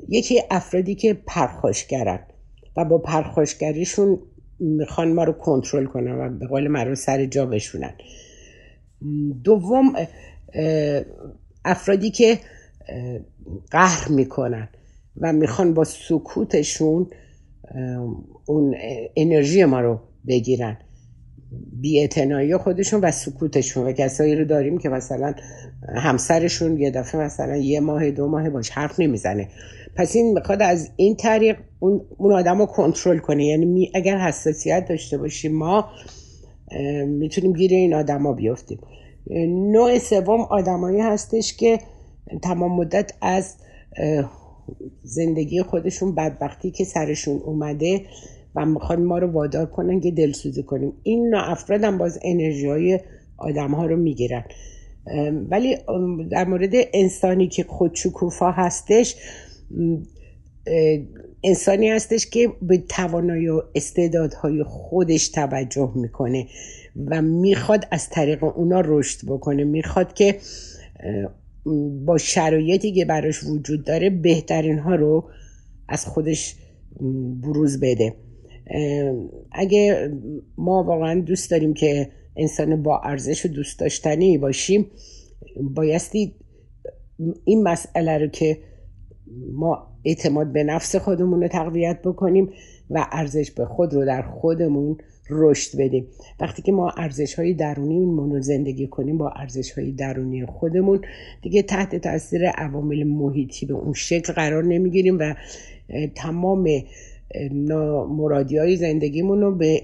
یکی 0.09 0.43
افرادی 0.51 0.95
که 0.95 1.15
پرخاشگرن. 1.15 2.21
و 2.77 2.85
با 2.85 2.99
پرخاشگریشون 2.99 4.19
می‌خوان 4.59 5.13
ما 5.13 5.25
رو 5.25 5.33
کنترل 5.33 5.87
کنن 5.87 6.19
و 6.19 6.39
به 6.39 6.47
قول 6.47 6.67
رو 6.85 6.95
سر 6.95 7.27
جا 7.27 7.47
بشونن. 7.47 7.95
دوم 9.45 9.93
افرادی 11.65 12.11
که 12.11 12.39
قهر 13.71 14.09
می‌کنن 14.09 14.69
و 15.21 15.33
می‌خوان 15.33 15.75
با 15.75 15.85
سکوتشون 15.85 17.11
اون 18.47 18.75
انرژی 19.17 19.65
ما 19.65 19.81
رو 19.81 20.01
بگیرن. 20.29 20.79
بی 21.81 22.09
خودشون 22.59 23.01
و 23.01 23.11
سکوتشون 23.11 23.87
و 23.87 23.93
کسایی 23.93 24.37
رو 24.37 24.45
داریم 24.45 24.79
که 24.79 24.89
مثلا 24.89 25.35
همسرشون 25.97 26.79
یه 26.79 26.91
دفعه 26.91 27.21
مثلا 27.21 27.57
یه 27.57 27.81
ماه 27.81 28.11
دو 28.11 28.29
ماه 28.29 28.51
باش 28.51 28.71
حرف 28.71 29.01
نمی‌زنه. 29.01 29.49
پس 29.97 30.17
این 30.17 30.33
می‌خواد 30.33 30.63
از 30.63 30.91
این 30.97 31.17
طریق 31.17 31.57
اون, 31.81 32.01
اون 32.19 32.33
آدم 32.33 32.59
رو 32.59 32.67
کنترل 32.67 33.19
کنه. 33.19 33.47
یعنی 33.47 33.91
اگر 33.95 34.19
حساسیت 34.19 34.89
داشته 34.89 35.19
باشیم 35.19 35.55
ما 35.55 35.89
می‌تونیم 37.07 37.53
گیر 37.53 37.71
این 37.71 37.95
آدما 37.95 38.33
بیفتیم. 38.33 38.79
نوع 39.49 39.99
سوم 39.99 40.41
آدمایی 40.41 41.01
هستش 41.01 41.57
که 41.57 41.79
تمام 42.43 42.77
مدت 42.77 43.13
از 43.21 43.55
زندگی 45.03 45.63
خودشون 45.63 46.15
بدبختی 46.15 46.71
که 46.71 46.85
سرشون 46.85 47.41
اومده 47.45 48.01
و 48.57 48.67
می‌خوان 48.67 49.03
ما 49.03 49.19
رو 49.19 49.27
وادار 49.27 49.67
کنن 49.67 50.01
که 50.01 50.11
دلسوزی 50.11 50.63
کنیم. 50.63 50.93
این 51.03 51.29
نوع 51.29 51.51
افراد 51.51 51.85
هم 51.85 51.99
باز 51.99 52.19
انرژی 52.25 52.67
های 52.67 53.01
آدم 53.37 53.71
ها 53.71 53.87
رو 53.87 53.97
می‌گیرن. 53.97 54.45
ولی 55.51 55.77
در 56.31 56.45
مورد 56.45 56.71
انسانی 56.73 57.49
که 57.49 57.65
خودشکوفا 57.65 58.51
هستش 58.51 59.17
انسانی 61.45 61.89
هستش 61.89 62.27
که 62.27 62.53
به 62.63 62.79
توانایی 62.79 63.49
و 63.49 63.63
استعدادهای 63.75 64.63
خودش 64.63 65.29
توجه 65.29 65.93
می‌کنه 65.95 66.47
و 67.07 67.23
می‌خواد 67.23 67.87
از 67.91 68.11
طریق 68.11 68.45
اونا 68.45 68.83
رشد 68.85 69.27
بکنه. 69.27 69.65
می‌خواد 69.65 70.15
که 70.15 70.37
با 72.05 72.19
شرایطی 72.19 72.93
که 72.93 73.05
براش 73.05 73.45
وجود 73.45 73.85
داره 73.85 74.11
بهترین 74.11 74.79
ها 74.79 74.95
رو 74.95 75.25
از 75.89 76.07
خودش 76.07 76.57
بروز 77.43 77.81
بده. 77.81 78.15
اگه 79.53 80.11
ما 80.59 80.83
واقعا 80.83 81.21
دوست 81.21 81.51
داریم 81.51 81.75
که 81.75 82.11
انسان 82.37 82.83
با 82.83 83.01
ارزش 83.05 83.47
و 83.47 83.49
دوست 83.49 83.81
داشتنی 83.81 84.39
باشیم 84.39 84.87
بایستی 85.61 86.35
این 87.45 87.63
مسئله 87.63 88.19
رو 88.19 88.27
که 88.27 88.59
ما 89.53 89.87
اعتماد 90.05 90.53
به 90.53 90.65
نفس 90.65 90.97
خودمون 90.97 91.43
رو 91.43 91.49
تقویت 91.49 92.03
بکنیم 92.03 92.51
و 92.91 93.07
ارزش 93.13 93.51
به 93.51 93.65
خود 93.65 93.95
رو 93.95 94.05
در 94.05 94.23
خودمون 94.23 94.97
رشد 95.31 95.79
بدیم. 95.79 96.07
وقتی 96.41 96.63
که 96.63 96.73
ما 96.73 96.91
ارزش 96.97 97.35
های 97.35 97.55
درونی 97.55 98.05
رو 98.05 98.41
زندگی 98.41 98.87
کنیم 98.87 99.19
با 99.19 99.31
ارزش 99.31 99.73
های 99.73 99.93
درونی 99.93 100.47
خودمون 100.47 101.01
دیگه 101.43 101.63
تحت 101.63 101.97
تاثیر 101.97 102.49
عوامل 102.49 103.05
محیطی 103.05 103.67
به 103.67 103.75
اون 103.75 103.93
شکل 103.93 104.33
قرار 104.33 104.65
نمی‌گیریم 104.65 105.19
و 105.19 105.35
تمام 106.15 106.69
مرادی 108.09 108.59
های 108.59 108.77
زندگیمون 108.77 109.41
رو 109.41 109.55
به 109.55 109.83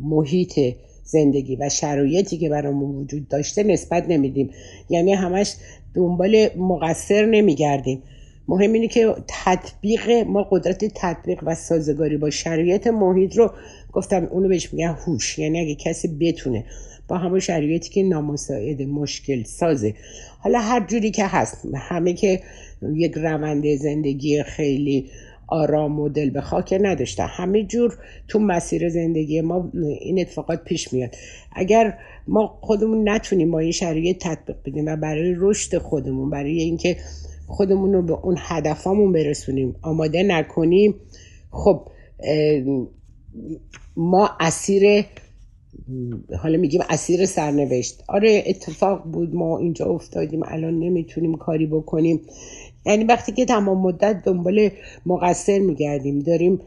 محیط 0.00 0.60
زندگی 1.04 1.56
و 1.56 1.68
شرایطی 1.68 2.38
که 2.38 2.48
برامون 2.48 2.94
وجود 2.96 3.28
داشته 3.28 3.62
نسبت 3.62 4.04
نمیدیم. 4.08 4.50
یعنی 4.90 5.12
همش 5.12 5.54
دنبال 5.94 6.48
مقصر 6.56 7.26
نمیگردیم. 7.26 8.02
مهم 8.48 8.72
اینه 8.72 8.88
که 8.88 9.14
تطبیق 9.28 10.10
ما 10.10 10.42
قدرت 10.50 10.84
تطبیق 10.94 11.40
و 11.42 11.54
سازگاری 11.54 12.16
با 12.16 12.30
شرایط 12.30 12.86
محیط 12.86 13.36
رو 13.36 13.50
گفتم 13.92 14.24
اونو 14.24 14.48
بهش 14.48 14.72
میگن 14.72 14.96
هوش. 15.06 15.38
یعنی 15.38 15.60
اگه 15.60 15.74
کسی 15.74 16.08
بتونه 16.08 16.64
با 17.08 17.16
همون 17.16 17.40
شرایطی 17.40 17.90
که 17.90 18.02
نامساعد 18.02 18.82
مشکل 18.82 19.44
سازه. 19.44 19.94
حالا 20.38 20.58
هر 20.58 20.86
جوری 20.86 21.10
که 21.10 21.26
هست 21.26 21.66
همه 21.74 22.12
که 22.12 22.40
یک 22.94 23.12
روند 23.16 23.74
زندگی 23.74 24.42
خیلی 24.42 25.10
آرام 25.50 26.00
و 26.00 26.08
دل 26.08 26.30
به 26.30 26.40
خاک 26.40 26.78
نداشته 26.80 27.22
همه 27.22 27.62
جور 27.62 27.98
تو 28.28 28.38
مسیر 28.38 28.88
زندگی 28.88 29.40
ما 29.40 29.70
این 30.00 30.20
اتفاقات 30.20 30.64
پیش 30.64 30.92
میاد. 30.92 31.10
اگر 31.52 31.98
ما 32.28 32.58
خودمون 32.60 33.08
نتونیم 33.08 33.50
با 33.50 33.58
این 33.58 33.72
شرایط 33.72 34.18
تطبیق 34.20 34.56
بدیم 34.64 34.86
و 34.86 34.96
برای 34.96 35.34
رشد 35.38 35.78
خودمون 35.78 36.30
برای 36.30 36.60
اینکه 36.60 36.96
خودمون 37.46 37.92
رو 37.92 38.02
به 38.02 38.12
اون 38.12 38.36
هدفامون 38.38 39.12
برسونیم 39.12 39.76
آماده 39.82 40.22
نکنیم 40.22 40.94
خب 41.50 41.88
ما 43.96 44.30
اسیر 44.40 45.04
حالا 46.42 46.58
میگیم 46.58 46.80
اسیر 46.90 47.26
سرنوشت. 47.26 48.04
آره 48.08 48.42
اتفاق 48.46 49.04
بود 49.04 49.34
ما 49.34 49.58
اینجا 49.58 49.86
افتادیم 49.86 50.40
الان 50.44 50.78
نمی‌تونیم 50.78 51.34
کاری 51.34 51.66
بکنیم. 51.66 52.20
یعنی 52.86 53.04
وقتی 53.04 53.32
که 53.32 53.44
تمام 53.44 53.80
مدت 53.80 54.22
دنبال 54.24 54.68
مقصر 55.06 55.58
میگردیم 55.58 56.18
داریم 56.18 56.60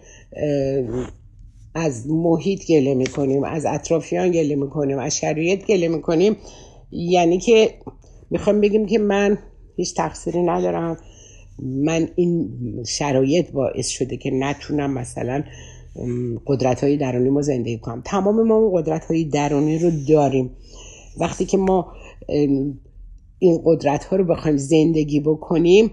از 1.76 2.08
محیط 2.10 2.66
گله 2.68 2.96
می‌کنیم 2.96 3.44
از 3.44 3.66
اطرافیان 3.66 4.32
گله 4.32 4.56
می‌کنیم 4.56 5.00
از 5.00 5.18
شرایط 5.18 5.66
گله 5.66 5.88
می‌کنیم. 5.88 6.36
یعنی 6.92 7.38
که 7.38 7.74
می‌خوام 8.32 8.62
بگیم 8.62 8.86
که 8.86 9.00
من 9.00 9.38
هیچ 9.76 9.96
تقصیری 9.96 10.44
ندارم. 10.44 10.98
من 11.60 12.08
این 12.16 12.50
شرایط 12.88 13.52
باعث 13.52 13.88
شده 13.88 14.18
که 14.18 14.32
نتونم 14.32 14.94
مثلا 14.94 15.44
قدرت 16.48 16.84
های 16.84 16.98
درونی 16.98 17.30
ما 17.30 17.42
زندگی 17.42 17.78
کنم. 17.78 18.02
تمام 18.06 18.48
ما 18.48 18.56
اون 18.56 18.82
قدرت 18.82 19.06
های 19.06 19.24
درونی 19.24 19.80
رو 19.80 19.92
داریم. 20.08 20.52
وقتی 21.18 21.46
که 21.46 21.58
ما 21.58 21.94
این 23.44 23.62
قدرت 23.66 24.04
ها 24.06 24.16
رو 24.16 24.24
بخوایم 24.24 24.58
زندگی 24.58 25.20
بکنیم 25.20 25.92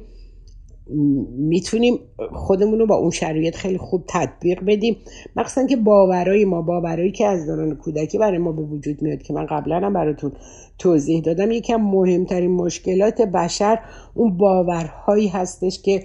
می‌تونیم 1.39 1.99
خودمون 2.33 2.79
رو 2.79 2.87
با 2.87 2.95
اون 2.95 3.11
شرایط 3.11 3.57
خیلی 3.57 3.79
خوب 3.79 4.05
تطبیق 4.09 4.65
بدیم. 4.67 4.97
مخصوصا 5.37 5.67
که 5.67 5.77
باورای 5.77 6.45
ما 6.45 6.63
باورایی 6.63 7.13
که 7.13 7.27
از 7.27 7.47
دوران 7.47 7.77
کودکی 7.77 8.19
برای 8.19 8.39
ما 8.39 8.53
به 8.53 8.63
وجود 8.63 9.03
میاد 9.03 9.23
که 9.23 9.33
من 9.33 9.47
قبلا 9.47 9.77
هم 9.77 9.93
براتون 9.93 10.33
توضیح 10.79 11.23
دادم 11.23 11.51
یکم 11.51 11.77
مهمترین 11.77 12.51
مشکلات 12.51 13.23
بشر 13.23 13.79
اون 14.15 14.37
باورهایی 14.37 15.29
هستش 15.29 15.83
که 15.83 16.05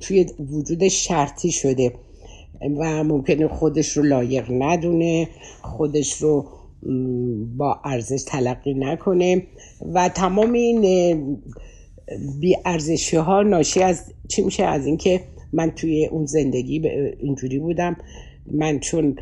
توی 0.00 0.26
وجود 0.52 0.88
شرطی 0.88 1.50
شده 1.50 1.92
و 2.78 3.04
ممکنه 3.04 3.48
خودش 3.48 3.96
رو 3.96 4.02
لایق 4.02 4.44
ندونه 4.50 5.28
خودش 5.62 6.22
رو 6.22 6.44
با 7.56 7.80
ارزش 7.84 8.24
تلقی 8.26 8.74
نکنه 8.74 9.42
و 9.94 10.08
تمام 10.08 10.52
این 10.52 11.40
بی 12.40 12.56
ارزشی 12.64 13.16
ها 13.16 13.42
ناشی 13.42 13.82
از 13.82 14.12
چی 14.28 14.42
میشه؟ 14.42 14.64
از 14.64 14.86
اینکه 14.86 15.20
من 15.52 15.70
توی 15.70 16.06
اون 16.06 16.26
زندگی 16.26 16.88
اینجوری 17.20 17.58
بودم. 17.58 17.96
من 18.52 18.78
چون 18.78 19.16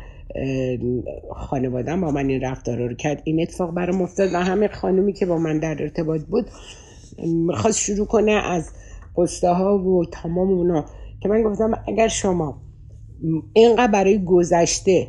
خانوادم 1.31 2.01
با 2.01 2.11
من 2.11 2.29
این 2.29 2.41
رفتار 2.41 2.77
رو 2.77 2.95
کرد 2.95 3.21
این 3.25 3.41
اتفاق 3.41 3.73
برام 3.73 4.01
افتاد 4.01 4.33
و 4.33 4.37
همه 4.37 4.67
خانومی 4.67 5.13
که 5.13 5.25
با 5.25 5.37
من 5.37 5.59
در 5.59 5.77
ارتباط 5.79 6.21
بود 6.21 6.45
می‌خواست 7.23 7.79
شروع 7.79 8.07
کنه 8.07 8.31
از 8.31 8.69
قصده 9.17 9.49
ها 9.49 9.77
و 9.77 10.05
تمام 10.05 10.49
اونا. 10.49 10.85
که 11.21 11.29
من 11.29 11.43
گفتم 11.43 11.83
اگر 11.87 12.07
شما 12.07 12.61
اینقدر 13.53 13.91
برای 13.91 14.23
گذشته 14.25 15.07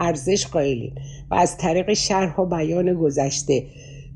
ارزش 0.00 0.46
قائلین. 0.46 0.92
و 1.30 1.34
از 1.34 1.56
طریق 1.56 1.92
شرح 1.92 2.40
و 2.40 2.46
بیان 2.46 2.94
گذشته 2.94 3.66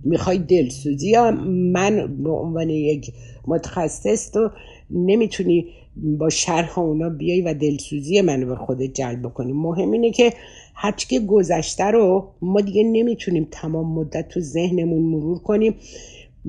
می‌خوای 0.04 0.38
دلسوزی 0.38 1.10
یا 1.10 1.30
من 1.72 2.22
به 2.22 2.30
عنوان 2.30 2.70
یک 2.70 3.12
متخصص 3.46 4.30
تو 4.30 4.50
نمی‌تونی 4.90 5.66
با 5.96 6.28
شرح 6.28 6.78
اونا 6.78 7.08
بیای 7.08 7.40
و 7.40 7.54
دلسوزی 7.54 8.20
منو 8.20 8.46
به 8.46 8.56
خودت 8.56 8.92
جلب 8.94 9.28
کنی 9.34 9.52
مهم 9.52 9.90
اینه 9.90 10.10
که 10.10 10.32
هرچی 10.74 11.08
که 11.08 11.26
گذشته 11.26 11.84
رو 11.84 12.28
ما 12.42 12.60
دیگه 12.60 12.84
نمی‌تونیم 12.84 13.48
تمام 13.50 13.94
مدت 13.94 14.28
تو 14.28 14.40
ذهنمون 14.40 15.02
مرور 15.02 15.38
کنیم 15.38 15.74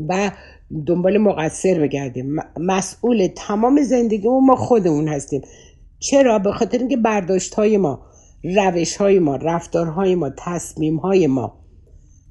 و 0.08 0.32
دنبال 0.86 1.18
مقصر 1.18 1.80
بگردیم. 1.80 2.36
مسئول 2.58 3.28
تمام 3.36 3.82
زندگی 3.82 4.28
ما 4.28 4.56
خودمون 4.56 5.08
هستیم. 5.08 5.42
چرا؟ 6.00 6.40
به 6.40 6.52
خاطر 6.52 6.78
اینکه 6.78 6.98
برداشت 6.98 7.54
های 7.54 7.78
ما 7.78 8.00
روش 8.44 8.98
های 8.98 9.20
ما 9.20 9.36
رفتارهای 9.36 10.16
ما 10.16 10.30
تصمیم 10.38 10.98
های 10.98 11.28
ما. 11.28 11.54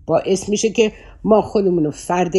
باعث 0.07 0.49
میشه 0.49 0.71
که 0.71 0.93
ما 1.25 1.43
خودمون 1.43 1.85
رو 1.85 1.91
فرد 1.91 2.35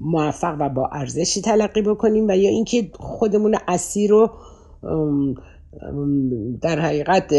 موفق 0.00 0.56
و 0.60 0.68
با 0.68 0.88
ارزشی 0.92 1.40
تلقی 1.40 1.82
بکنیم 1.82 2.28
و 2.28 2.36
یا 2.36 2.50
اینکه 2.50 2.90
خودمون 2.94 3.56
اسیر 3.68 4.10
رو 4.10 4.30
در 6.62 6.78
حقیقت 6.80 7.34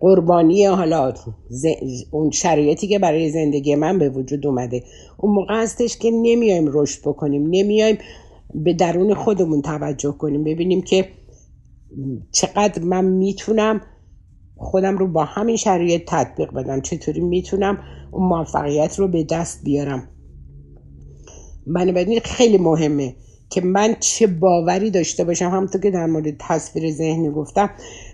قربانی 0.00 0.66
حالا 0.66 1.14
اون 2.10 2.30
شرایطی 2.30 2.88
که 2.88 2.98
برای 2.98 3.30
زندگی 3.30 3.74
من 3.74 3.98
به 3.98 4.08
وجود 4.08 4.46
اومده. 4.46 4.82
اون 5.16 5.34
موقع 5.34 5.62
هستش 5.62 5.96
که 5.96 6.10
نمیایم 6.10 6.64
رشد 6.72 7.00
بکنیم 7.00 7.46
نمیایم 7.50 7.98
به 8.54 8.72
درون 8.72 9.14
خودمون 9.14 9.62
توجه 9.62 10.12
کنیم. 10.12 10.44
ببینیم 10.44 10.82
که 10.82 11.08
چقدر 12.32 12.82
من 12.82 13.04
می‌تونم 13.04 13.80
خودم 14.56 14.98
رو 14.98 15.06
با 15.06 15.24
همین 15.24 15.56
شرایط 15.56 16.02
تطبیق 16.06 16.52
بدم. 16.52 16.80
چطوری 16.80 17.20
می‌تونم 17.20 17.78
اون 18.10 18.28
موفقیت 18.28 18.98
رو 18.98 19.08
به 19.08 19.24
دست 19.24 19.64
بیارم؟ 19.64 20.08
بنابراین 21.66 22.20
خیلی 22.20 22.58
مهمه 22.58 23.16
که 23.50 23.60
من 23.60 23.96
چه 24.00 24.26
باوری 24.26 24.90
داشته 24.90 25.24
باشم. 25.24 25.50
همونطور 25.50 25.80
که 25.80 25.90
در 25.90 26.06
مورد 26.06 26.36
تصویر 26.38 26.92
ذهنی 26.92 27.30
گفتم 27.30 27.70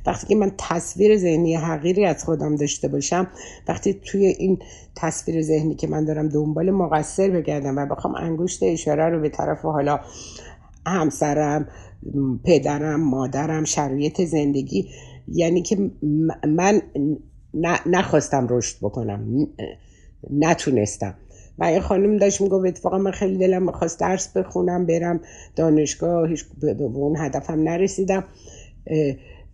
وقتی 0.07 0.27
که 0.27 0.35
من 0.35 0.53
تصویر 0.59 1.17
ذهنی 1.17 1.55
حقیقی 1.55 2.05
از 2.05 2.25
خودم 2.25 2.57
داشته 2.57 2.89
باشم 2.89 3.27
وقتی 3.69 3.95
توی 3.95 4.27
این 4.27 4.59
تصویر 4.97 5.43
ذهنی 5.43 5.75
که 5.75 5.87
من 5.87 6.05
دارم 6.05 6.29
دنبال 6.29 6.71
مقصر 6.71 7.31
بگردم 7.31 7.77
و 7.77 7.87
بخوام 7.87 8.15
انگشت 8.15 8.63
اشاره 8.63 9.09
رو 9.09 9.21
به 9.21 9.29
طرف 9.29 9.63
حالا 9.63 10.01
همسرم 10.87 11.69
پدرم 12.45 13.01
مادرم 13.01 13.65
شرایط 13.65 14.21
زندگی 14.23 14.89
یعنی 15.31 15.63
که 15.63 15.91
من 16.49 16.83
نخواستم 17.87 18.47
رشد 18.51 18.77
بکنم 18.83 19.47
نتونستم. 20.31 21.15
و 21.59 21.65
این 21.65 21.81
خانم 21.81 22.17
داشت 22.17 22.41
می‌گفت 22.41 22.67
اتفاقا 22.67 22.99
من 22.99 23.11
خیلی 23.11 23.39
دلم 23.39 23.63
می‌خواست 23.63 24.01
درس 24.01 24.37
بخونم 24.37 24.87
برم 24.87 25.21
دانشگاه 25.57 26.29
هیچ 26.29 26.45
به 26.61 26.83
اون 26.83 27.17
هدفم 27.17 27.63
نرسیدم. 27.63 28.25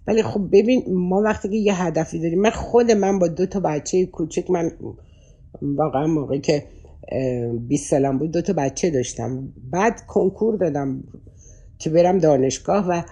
ولی 0.07 0.23
خب 0.23 0.49
ببین 0.53 0.85
ما 0.95 1.23
وقتی 1.23 1.49
که 1.49 1.57
یه 1.57 1.83
هدفی 1.83 2.19
داریم 2.19 2.41
من 2.41 2.51
خود 2.51 2.91
من 2.91 3.19
با 3.19 3.29
دو 3.29 3.47
تا 3.47 3.61
بچه 3.61 4.07
کوچک 4.07 4.51
من 4.51 4.71
واقعا 5.63 6.07
موقعی 6.07 6.41
که 6.41 6.65
20 7.69 7.91
سالم 7.91 8.19
بود 8.19 8.31
دو 8.31 8.43
تا 8.43 8.53
بچه 8.53 8.91
داشتم. 8.91 9.53
بعد 9.71 10.07
کنکور 10.07 10.57
دادم 10.57 11.05
که 11.79 11.91
برم 11.91 12.19
دانشگاه 12.19 12.87
و 12.89 13.03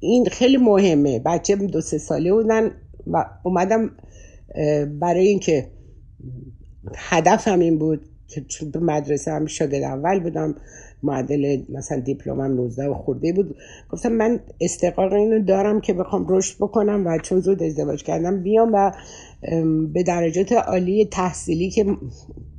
این 0.00 0.24
خیلی 0.24 0.56
مهمه. 0.56 1.18
بچه 1.18 1.56
دو 1.56 1.80
سه 1.80 1.98
ساله 1.98 2.32
بودن 2.32 2.70
و 3.06 3.24
اومدم 3.42 3.90
برای 5.00 5.26
اینکه 5.26 5.66
هدفم 6.96 7.60
این 7.60 7.78
بود 7.78 8.00
که 8.28 8.40
چون 8.40 8.70
تو 8.70 8.80
مدرسه 8.80 9.30
هم 9.30 9.46
شاگرد 9.46 9.82
اول 9.82 10.20
بودم 10.20 10.54
معدل 11.02 11.62
مثلا 11.68 12.00
دیپلمم 12.00 12.54
19 12.54 12.88
و 12.88 12.94
خورده 12.94 13.32
بود. 13.32 13.56
گفتم 13.90 14.12
من 14.12 14.40
استقاق 14.60 15.12
اینو 15.12 15.44
دارم 15.44 15.80
که 15.80 15.92
بخوام 15.92 16.26
رشد 16.28 16.56
بکنم 16.56 17.06
و 17.06 17.18
چون 17.18 17.40
زود 17.40 17.62
ازدواج 17.62 18.02
کردم 18.02 18.42
بیام 18.42 18.70
و 18.74 18.92
به 19.92 20.02
درجات 20.02 20.52
عالی 20.52 21.04
تحصیلی 21.04 21.70
که 21.70 21.86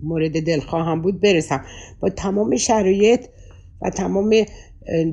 مورد 0.04 0.46
دلخواهم 0.46 1.02
بود 1.02 1.22
برسم. 1.22 1.62
با 2.00 2.10
تمام 2.10 2.56
شرایط 2.56 3.26
و 3.82 3.90
تمام 3.90 4.46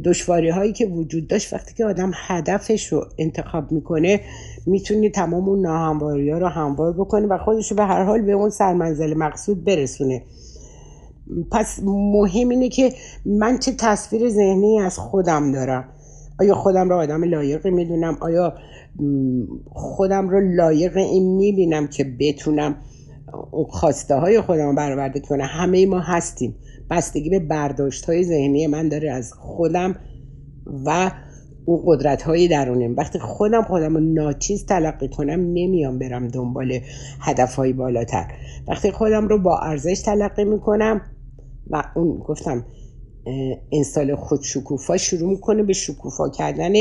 دشواری 0.04 0.48
هایی 0.48 0.72
که 0.72 0.87
وجود 0.87 1.28
داشت 1.28 1.52
وقتی 1.52 1.74
که 1.74 1.84
آدم 1.84 2.10
هدفش 2.14 2.92
رو 2.92 3.06
انتخاب 3.18 3.72
می‌کنه 3.72 4.20
می‌تونه 4.66 5.10
تمام 5.10 5.48
اون 5.48 5.60
ناهمواری 5.60 6.30
ها 6.30 6.38
رو 6.38 6.48
هموار 6.48 6.92
بکنه 6.92 7.26
و 7.26 7.38
خودش 7.38 7.70
رو 7.70 7.76
به 7.76 7.84
هر 7.84 8.04
حال 8.04 8.22
به 8.22 8.32
اون 8.32 8.50
سرمنزل 8.50 9.14
مقصود 9.14 9.64
برسونه. 9.64 10.22
پس 11.52 11.80
مهم 11.84 12.48
اینه 12.48 12.68
که 12.68 12.92
من 13.26 13.58
چه 13.58 13.72
تصویر 13.72 14.30
ذهنی 14.30 14.80
از 14.80 14.98
خودم 14.98 15.52
دارم؟ 15.52 15.88
آیا 16.40 16.54
خودم 16.54 16.88
رو 16.88 16.96
آدم 16.96 17.24
لایقی 17.24 17.70
می‌دونم؟ 17.70 18.16
آیا 18.20 18.54
خودم 19.72 20.28
رو 20.28 20.40
لایق 20.40 20.96
این 20.96 21.37
می‌بینم 21.37 21.87
که 21.87 22.16
بتونم 22.20 22.76
خواسته 23.68 24.14
های 24.14 24.40
خودم 24.40 24.68
رو 24.68 24.74
برآورده 24.74 25.20
کنم؟ 25.20 25.46
همه 25.50 25.87
ما 25.87 26.00
هستیم. 26.00 26.54
بستگی 26.90 27.31
به 27.31 27.38
برداشت 27.38 28.05
های 28.05 28.25
ذهنی 28.25 28.66
من 28.66 28.88
داره 28.88 29.11
از 29.11 29.33
خودم 29.33 29.97
و 30.85 31.11
اون 31.64 31.83
قدرت 31.87 32.23
های 32.23 32.49
درونیم 32.49 32.97
وقتی 32.97 33.18
خودم 33.18 33.62
خودم 33.62 33.94
رو 33.94 34.01
ناچیز 34.01 34.66
تلقی 34.66 35.09
کنم 35.09 35.40
نمیام 35.40 35.99
برم 35.99 36.29
دنبال 36.29 36.79
هدف 37.20 37.55
های 37.55 37.73
بالاتر. 37.73 38.27
وقتی 38.68 38.90
خودم 38.90 39.29
رو 39.29 39.38
با 39.38 39.59
ارزش 39.59 40.01
تلقی 40.01 40.44
می‌کنم 40.44 41.01
و 41.70 41.83
اون 41.97 42.18
گفتم 42.18 42.64
انسان 43.73 44.16
خود 44.16 44.42
شکوفا 44.42 44.97
شروع 44.97 45.31
می‌کنه 45.31 45.62
به 45.62 45.73
شکوفا 45.73 46.29
کردن 46.29 46.73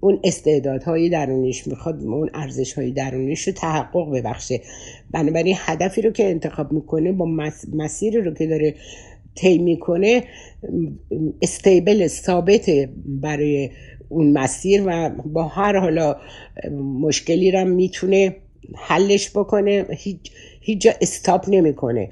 اون 0.00 0.20
استعدادهای 0.24 1.08
درونیش 1.08 1.66
می‌خواد 1.66 2.02
اون 2.02 2.30
ارزش 2.34 2.72
های 2.72 2.90
درونیش 2.90 3.46
رو 3.46 3.52
تحقق 3.52 4.10
ببخشه. 4.14 4.60
بنابراین 5.10 5.54
هدفی 5.58 6.02
رو 6.02 6.10
که 6.10 6.30
انتخاب 6.30 6.72
می‌کنه 6.72 7.12
با 7.12 7.26
مسیری 7.74 8.20
رو 8.20 8.34
که 8.34 8.46
داره 8.46 8.74
طی 9.36 9.58
می‌کنه 9.58 10.24
استیبل 11.42 12.06
ثابت 12.06 12.70
برای 13.06 13.70
اون 14.08 14.38
مسیر 14.38 14.82
و 14.86 15.10
با 15.24 15.44
هر 15.44 15.78
حالا 15.78 16.16
مشکلی 17.00 17.50
رو 17.50 17.64
می‌تونه 17.64 18.36
حلش 18.74 19.30
بکنه. 19.30 19.86
هیچ 19.90 20.32
هیچ 20.60 20.88
استاپ 21.00 21.44
نمی‌کنه. 21.48 22.10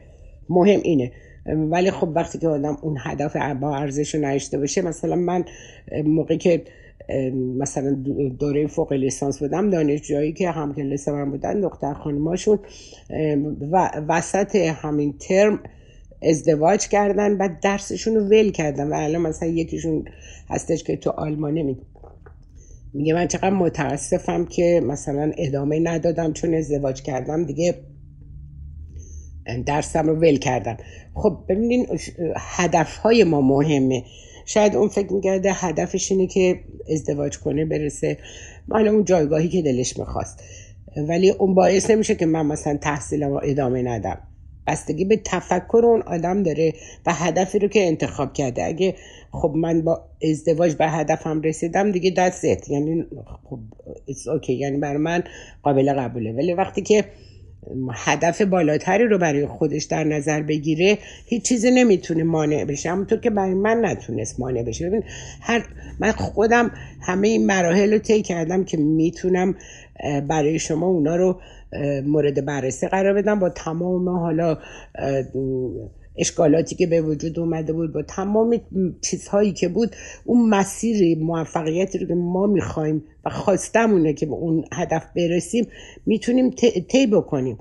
مهم 0.49 0.81
اینه. 0.83 1.13
ولی 1.47 1.91
خب 1.91 2.09
وقتی 2.15 2.39
که 2.39 2.49
آدم 2.49 2.79
اون 2.83 2.97
هدف 3.01 3.37
با 3.37 3.77
ارزش 3.77 4.15
رو 4.15 4.21
نشته 4.21 4.59
باشه 4.59 4.83
مثلا 4.83 5.17
من 5.17 5.45
موقعی 6.05 6.39
که 6.39 6.63
مثلا 7.59 7.91
دوره 8.39 8.67
فوق 8.67 8.93
لیسانس 8.93 9.39
بودم 9.39 9.71
دانشجویی 9.71 10.33
که 10.33 10.51
هم 10.51 10.75
کلاس 10.75 11.09
من 11.09 11.31
بودن 11.31 11.61
دختر 11.61 11.95
خانماشون 11.95 12.59
و 13.73 13.91
وسط 14.09 14.57
همین 14.57 15.15
ترم 15.19 15.61
ازدواج 16.25 16.89
کردن 16.89 17.33
و 17.33 17.49
درسشون 17.63 18.15
رو 18.15 18.25
ول 18.25 18.51
کردن 18.51 18.89
و 18.89 18.95
الان 18.95 19.23
مثلا 19.23 19.49
یکیشون 19.49 20.05
هستش 20.49 20.85
که 20.85 20.97
تو 20.97 21.11
آلمانه 21.11 21.63
می 21.63 21.77
میگه 22.95 23.15
من 23.15 23.29
چقدر 23.29 23.51
متاسفم 23.51 24.45
که 24.45 24.83
مثلا 24.87 25.33
ادامه 25.39 25.81
ندادم 25.81 26.33
چون 26.33 26.55
ازدواج 26.55 27.03
کردم 27.03 27.45
دیگه 27.45 27.75
درسم 29.67 30.07
رو 30.07 30.15
ول 30.17 30.37
کردم. 30.37 30.77
خب 31.15 31.39
ببینین 31.49 31.87
هدف 32.37 32.97
های 32.97 33.25
ما 33.25 33.41
مهمه. 33.41 34.05
شاید 34.47 34.77
اون 34.77 34.89
فکر 34.89 35.13
می‌کرده 35.13 35.53
هدفش 35.53 36.13
اینه 36.13 36.27
که 36.27 36.61
ازدواج 36.93 37.39
کنه 37.39 37.65
برسه. 37.65 38.19
مال 38.69 38.89
اون 38.89 39.05
جایگاهی 39.05 39.49
که 39.49 39.63
دلش 39.63 39.99
می‌خواست. 39.99 40.41
ولی 41.09 41.31
اون 41.31 41.55
باعث 41.55 41.91
نمیشه 41.91 42.15
که 42.15 42.27
من 42.27 42.47
مثلا 42.47 42.77
تحصیلم 42.77 43.31
رو 43.31 43.41
ادامه 43.45 43.83
ندم. 43.83 44.19
بستگی 44.67 45.05
به 45.05 45.21
تفکر 45.25 45.83
اون 45.85 46.03
آدم 46.03 46.43
داره 46.43 46.73
و 47.07 47.13
هدفی 47.13 47.59
رو 47.59 47.69
که 47.69 47.87
انتخاب 47.87 48.33
کرده. 48.33 48.65
اگه 48.65 48.95
خب 49.33 49.53
من 49.57 49.83
با 49.83 50.05
ازدواج 50.31 50.75
به 50.75 50.89
هدفم 50.89 51.41
رسیدم 51.41 51.93
دیگه 51.93 52.11
دست 52.11 52.45
یعنی 52.71 53.05
خب 53.45 53.59
اوکی 54.33 54.55
یعنی 54.55 54.79
برای 54.79 54.99
من 54.99 55.23
قابل 55.63 55.93
قبوله. 55.93 56.33
ولی 56.33 56.53
وقتی 56.53 56.83
که 56.83 57.05
هدف 57.95 58.43
بالاتری 58.43 59.05
رو 59.05 59.19
برای 59.19 59.47
خودش 59.47 59.85
در 59.85 60.05
نظر 60.05 60.43
بگیره 60.43 60.99
هیچ 61.27 61.43
چیزی 61.43 61.71
نمی‌تونه 61.71 62.23
مانع 62.23 62.65
بشه. 62.65 62.91
همونطور 62.91 63.21
که 63.21 63.31
برای 63.31 63.55
من 63.55 63.85
نتونست 63.85 64.41
مانع 64.41 64.63
بشه. 64.63 64.89
ببین 64.89 65.03
هر 65.41 65.67
من 66.01 66.13
خودم 66.13 66.71
همه 67.03 67.29
این 67.29 67.47
مراحل 67.47 67.93
رو 67.93 67.99
طی 67.99 68.23
کردم 68.23 68.65
که 68.65 68.77
می‌تونم 68.77 69.55
برای 70.29 70.59
شما 70.59 70.87
اونا 70.87 71.17
رو 71.17 71.41
مورد 72.07 72.45
بررسی 72.45 72.89
قرار 72.89 73.15
بدم. 73.15 73.39
با 73.39 73.49
تمام 73.49 74.09
حالا 74.09 74.59
اشکالاتی 76.17 76.75
که 76.75 76.87
به 76.87 77.01
وجود 77.01 77.39
اومده 77.39 77.73
بود 77.73 77.93
با 77.93 78.03
تمام 78.03 78.61
چیزهایی 79.01 79.53
که 79.53 79.69
بود 79.69 79.97
اون 80.25 80.49
مسیر 80.49 81.19
موفقیتی 81.19 81.99
رو 81.99 82.07
که 82.07 82.15
ما 82.15 82.47
می‌خوایم 82.47 83.05
و 83.25 83.31
خواستمونه 83.31 84.13
که 84.13 84.27
به 84.27 84.33
اون 84.33 84.65
هدف 84.73 85.07
برسیم 85.17 85.67
می‌تونیم 86.07 86.51
طی 86.91 87.07
بکنیم. 87.07 87.59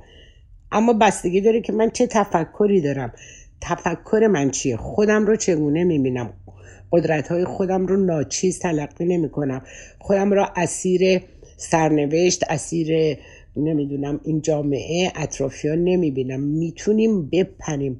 اما 0.72 0.94
بستگی 0.94 1.42
داره 1.42 1.62
که 1.62 1.74
من 1.74 1.90
چه 1.90 2.08
تفکری 2.08 2.82
دارم. 2.82 3.14
تفکر 3.62 4.28
من 4.32 4.52
چیه؟ 4.52 4.78
خودم 4.78 5.26
رو 5.26 5.36
چگونه 5.36 5.84
می‌بینم؟ 5.84 6.34
قدرت 6.92 7.28
های 7.28 7.46
خودم 7.46 7.86
رو 7.86 8.06
ناچیز 8.06 8.60
تلقی 8.60 9.06
نمی 9.06 9.30
کنم 9.30 9.62
خودم 10.00 10.34
رو 10.34 10.46
اسیر 10.56 11.22
سرنوشت 11.58 12.44
اسیر 12.50 13.18
نمی‌دونم 13.58 14.20
این 14.24 14.42
جامعه 14.42 15.12
اطرافیان 15.16 15.84
نمی‌بینم. 15.84 16.40
می‌تونیم 16.40 17.30
بپنیم 17.30 18.00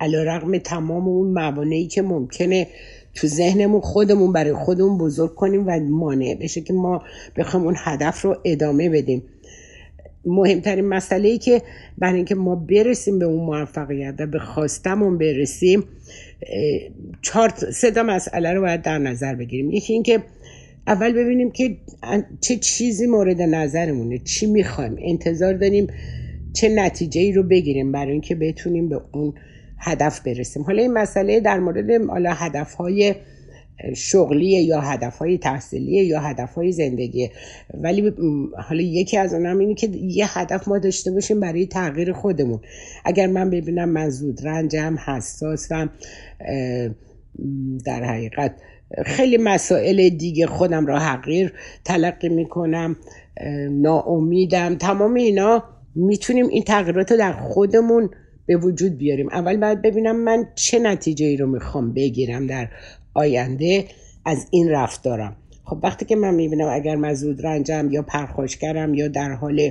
علا 0.00 0.22
رقم 0.22 0.58
تمام 0.58 1.08
اون 1.08 1.32
موانعی 1.32 1.86
که 1.86 2.02
ممکنه 2.02 2.66
تو 3.14 3.26
ذهنمون 3.26 3.80
خودمون 3.80 4.32
برای 4.32 4.52
خودمون 4.52 4.98
بزرگ 4.98 5.34
کنیم 5.34 5.66
و 5.66 5.80
مانع 5.80 6.34
بشه 6.34 6.60
که 6.60 6.72
ما 6.72 7.02
بخوایم 7.36 7.66
اون 7.66 7.74
هدف 7.78 8.22
رو 8.22 8.36
ادامه 8.44 8.88
بدیم. 8.88 9.22
مهمترین 10.24 10.84
مسئله 10.84 11.28
ای 11.28 11.38
که 11.38 11.62
برای 11.98 12.16
اینکه 12.16 12.34
ما 12.34 12.54
برسیم 12.54 13.18
به 13.18 13.24
اون 13.24 13.44
موفقیت 13.44 14.14
و 14.18 14.26
به 14.26 14.38
خواستمون 14.38 15.18
برسیم 15.18 15.84
چهار 17.22 17.52
سه 17.72 17.90
تا 17.90 18.02
مسئله 18.02 18.52
رو 18.52 18.60
باید 18.60 18.82
در 18.82 18.98
نظر 18.98 19.34
بگیریم. 19.34 19.70
یکی 19.70 19.92
اینکه 19.92 20.22
اول 20.86 21.12
ببینیم 21.12 21.50
که 21.50 21.76
چه 22.40 22.56
چیزی 22.56 23.06
مورد 23.06 23.42
نظرمونه 23.42 24.18
چی 24.18 24.46
می‌خوایم. 24.46 24.96
انتظار 24.98 25.52
داریم 25.54 25.86
چه 26.52 26.68
نتیجه 26.68 27.20
ای 27.20 27.32
رو 27.32 27.42
بگیریم 27.42 27.92
برای 27.92 28.12
اینکه 28.12 28.34
بتونیم 28.34 28.88
به 28.88 29.00
اون 29.12 29.34
هدف 29.78 30.20
برسیم. 30.20 30.62
حالا 30.62 30.82
این 30.82 30.92
مسئله 30.92 31.40
در 31.40 31.58
مورد 31.58 31.90
حالا 32.08 32.32
هدف 32.32 32.74
های 32.74 33.14
شغلی 33.96 34.46
یا 34.46 34.80
هدف 34.80 35.18
های 35.18 35.38
تحصیلی 35.38 36.04
یا 36.04 36.20
هدف 36.20 36.54
های 36.54 36.72
زندگی 36.72 37.30
ولی 37.74 38.12
حالا 38.68 38.82
یکی 38.82 39.16
از 39.16 39.34
اونم 39.34 39.58
اینه 39.58 39.74
که 39.74 39.88
یه 39.92 40.38
هدف 40.38 40.68
ما 40.68 40.78
داشته 40.78 41.10
باشیم 41.10 41.40
برای 41.40 41.66
تغییر 41.66 42.12
خودمون. 42.12 42.60
اگر 43.04 43.26
من 43.26 43.50
ببینم 43.50 43.88
من 43.88 44.10
زود 44.10 44.46
رنجم 44.46 44.96
حساسم 45.06 45.90
در 47.84 48.04
حقیقت 48.04 48.54
خیلی 49.06 49.36
مسائل 49.36 50.08
دیگه 50.08 50.46
خودم 50.46 50.86
را 50.86 50.98
حقیر 50.98 51.52
تلقی 51.84 52.28
می‌کنم 52.28 52.96
ناامیدم. 53.70 54.74
تمام 54.74 55.14
اینا 55.14 55.64
می‌تونیم 55.94 56.48
این 56.48 56.62
تغییرات 56.62 57.12
رو 57.12 57.18
در 57.18 57.32
خودمون 57.32 58.10
به 58.46 58.56
وجود 58.56 58.98
بیاریم. 58.98 59.28
اول 59.28 59.56
باید 59.56 59.82
ببینم 59.82 60.16
من 60.16 60.46
چه 60.54 60.78
نتیجه 60.78 61.26
ای 61.26 61.36
رو 61.36 61.46
می‌خوام 61.46 61.92
بگیرم 61.92 62.46
در 62.46 62.68
آینده 63.14 63.84
از 64.24 64.46
این 64.50 64.70
رفتارم. 64.70 65.36
خب 65.64 65.78
وقتی 65.82 66.04
که 66.04 66.16
من 66.16 66.34
می‌بینم 66.34 66.68
اگر 66.72 66.96
من 66.96 67.14
زود 67.14 67.46
رنجم 67.46 67.88
یا 67.90 68.02
پرخاشگرم 68.02 68.94
یا 68.94 69.08
در 69.08 69.32
حال 69.32 69.70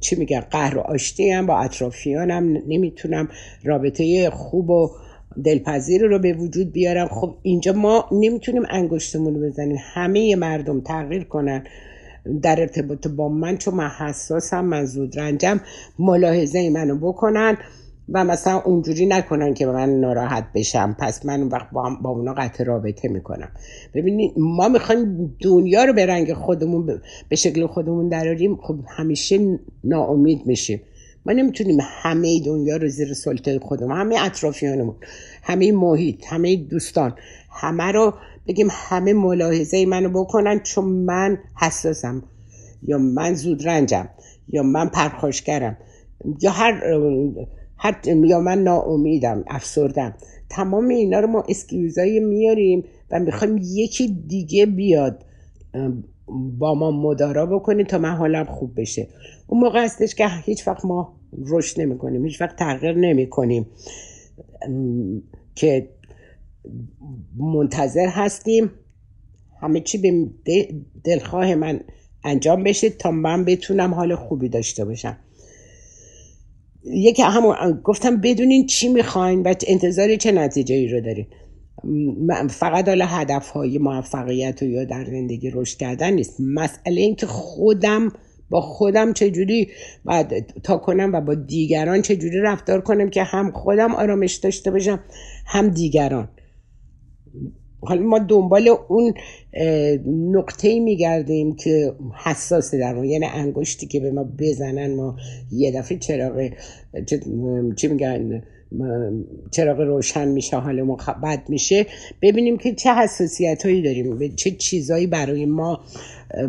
چی 0.00 0.16
میگن 0.16 0.40
قهر 0.40 0.78
و 0.78 0.80
آشتی 0.80 1.30
هم 1.30 1.46
با 1.46 1.58
اطرافیانم 1.58 2.62
نمی‌تونم 2.68 3.28
رابطه 3.64 4.30
خوب 4.30 4.70
و 4.70 4.90
دلپذیر 5.44 6.06
رو 6.06 6.18
به 6.18 6.32
وجود 6.32 6.72
بیارم. 6.72 7.08
خب 7.08 7.34
اینجا 7.42 7.72
ما 7.72 8.04
نمی‌تونیم 8.12 8.62
انگشتمون 8.70 9.34
رو 9.34 9.40
بزنیم. 9.40 9.76
همه 9.92 10.36
مردم 10.36 10.80
تغییر 10.80 11.24
کنن 11.24 11.64
در 12.42 12.60
ارتباط 12.60 13.08
با 13.08 13.28
من 13.28 13.56
چون 13.56 13.74
من 13.74 13.88
حساسم 13.88 14.64
من 14.64 14.84
زود 14.84 15.18
رنجم 15.18 15.60
ملاحظه 15.98 16.70
منو 16.70 16.96
بکنن 16.96 17.56
و 18.12 18.24
مثلا 18.24 18.60
اونجوری 18.60 19.06
نکنن 19.06 19.54
که 19.54 19.66
من 19.66 20.00
ناراحت 20.00 20.44
بشم. 20.54 20.96
پس 20.98 21.26
من 21.26 21.42
وقت 21.42 21.70
با, 21.72 21.90
با 22.02 22.10
اونا 22.10 22.34
قطع 22.34 22.64
رابطه 22.64 23.08
می‌کنم. 23.08 23.48
ببینید 23.94 24.32
ما 24.36 24.68
می‌خوایم 24.68 25.36
دنیا 25.40 25.84
رو 25.84 25.92
به 25.92 26.06
رنگ 26.06 26.32
خودمون 26.32 27.00
به 27.28 27.36
شکل 27.36 27.66
خودمون 27.66 28.08
دراریم. 28.08 28.56
خب 28.56 28.76
همیشه 28.88 29.58
ناامید 29.84 30.46
میشیم. 30.46 30.80
ما 31.26 31.32
نمی‌تونیم 31.32 31.78
همه 31.80 32.40
دنیا 32.40 32.76
رو 32.76 32.88
زیر 32.88 33.14
سلطه 33.14 33.58
خودمون 33.58 33.96
همه 33.96 34.16
اطرافیانمون 34.24 34.94
همه 35.42 35.72
محیط 35.72 36.24
همه 36.28 36.56
دوستان 36.56 37.14
همه 37.50 37.92
رو 37.92 38.14
بگیم 38.48 38.68
همه 38.70 39.12
ملاحظه 39.12 39.86
منو 39.86 40.08
بکنن 40.08 40.60
چون 40.60 40.84
من 40.84 41.38
حساسم 41.60 42.22
یا 42.82 42.98
من 42.98 43.34
زود 43.34 43.68
رنجم 43.68 44.08
یا 44.48 44.62
من 44.62 44.88
پرخاشگرم 44.88 45.76
یا 46.42 46.50
هر, 46.50 47.00
هر 47.76 48.00
یا 48.06 48.40
من 48.40 48.58
ناامیدم 48.58 49.44
افسردم. 49.48 50.14
تمام 50.50 50.88
اینا 50.88 51.20
رو 51.20 51.26
ما 51.26 51.44
اسکیوزایی 51.48 52.20
میاریم 52.20 52.84
و 53.10 53.18
می‌خوایم 53.20 53.58
یکی 53.62 54.08
دیگه 54.28 54.66
بیاد 54.66 55.24
با 56.58 56.74
ما 56.74 56.90
مدارا 56.90 57.46
بکنیم 57.46 57.86
تا 57.86 57.98
من 57.98 58.14
حالم 58.16 58.44
خوب 58.44 58.80
بشه. 58.80 59.08
اون 59.46 59.60
موقع 59.60 59.84
هستش 59.84 60.14
که 60.14 60.28
هیچ 60.44 60.68
وقت 60.68 60.84
ما 60.84 61.20
رشد 61.46 61.80
نمی 61.80 61.98
کنیم 61.98 62.24
هیچ 62.24 62.40
وقت 62.40 62.56
تغییر 62.56 62.92
نمی 62.92 63.26
کنیم 63.26 63.66
که 65.54 65.88
منتظر 67.36 68.06
هستیم 68.08 68.70
همه 69.60 69.80
چی 69.80 69.98
به 69.98 70.28
دلخواه 71.04 71.54
من 71.54 71.80
انجام 72.24 72.62
بشه 72.62 72.90
تا 72.90 73.10
من 73.10 73.44
بتونم 73.44 73.94
حال 73.94 74.14
خوبی 74.14 74.48
داشته 74.48 74.84
باشم. 74.84 75.16
یکی 76.84 77.22
همون 77.22 77.80
گفتم 77.84 78.20
بدونین 78.20 78.66
چی 78.66 78.88
می‌خواین 78.88 79.42
و 79.42 79.54
انتظار 79.66 80.16
چه 80.16 80.32
نتیجه 80.32 80.74
ای 80.74 80.88
رو 80.88 81.00
دارین. 81.00 81.26
فقط 82.50 82.88
حالا 82.88 83.06
هدف 83.06 83.48
های 83.48 83.78
موفقیت 83.78 84.62
و 84.62 84.64
یا 84.64 84.84
در 84.84 85.04
زندگی 85.04 85.50
رشد 85.50 85.78
کردن 85.78 86.10
نیست. 86.10 86.36
مسئله 86.40 87.00
این 87.00 87.16
که 87.16 87.26
خودم 87.26 88.12
با 88.50 88.60
خودم 88.60 89.12
چجوری 89.12 89.68
باید 90.04 90.46
تا 90.62 90.76
کنم 90.76 91.12
و 91.12 91.20
با 91.20 91.34
دیگران 91.34 92.02
چجوری 92.02 92.40
رفتار 92.40 92.80
کنم 92.80 93.10
که 93.10 93.22
هم 93.22 93.50
خودم 93.50 93.94
آرامش 93.94 94.34
داشته 94.34 94.70
باشم 94.70 95.00
هم 95.46 95.68
دیگران. 95.68 96.28
حالا 97.82 98.02
ما 98.02 98.18
دنبال 98.18 98.68
اون 98.88 99.14
نقطه 100.06 100.80
میگردیم 100.80 101.56
که 101.56 101.94
حساس 102.24 102.74
در 102.74 102.94
ما 102.94 103.04
یعنی 103.04 103.26
انگشتی 103.26 103.86
که 103.86 104.00
به 104.00 104.10
ما 104.10 104.24
بزنن 104.38 104.94
ما 104.94 105.16
یه 105.52 105.72
دفعه 105.72 105.98
چراغ 105.98 106.50
چی 107.76 107.88
میگن؟ 107.88 108.42
چراغ 109.50 109.80
روشن 109.80 110.28
میشه 110.28 110.56
حال 110.56 110.82
ما 110.82 110.96
بد 111.22 111.42
میشه. 111.48 111.86
ببینیم 112.22 112.56
که 112.56 112.74
چه 112.74 112.94
حساسیت 112.94 113.66
هایی 113.66 113.82
داریم 113.82 114.18
به 114.18 114.28
چه 114.28 114.50
چیزهایی 114.50 115.06
برای 115.06 115.46
ما 115.46 115.80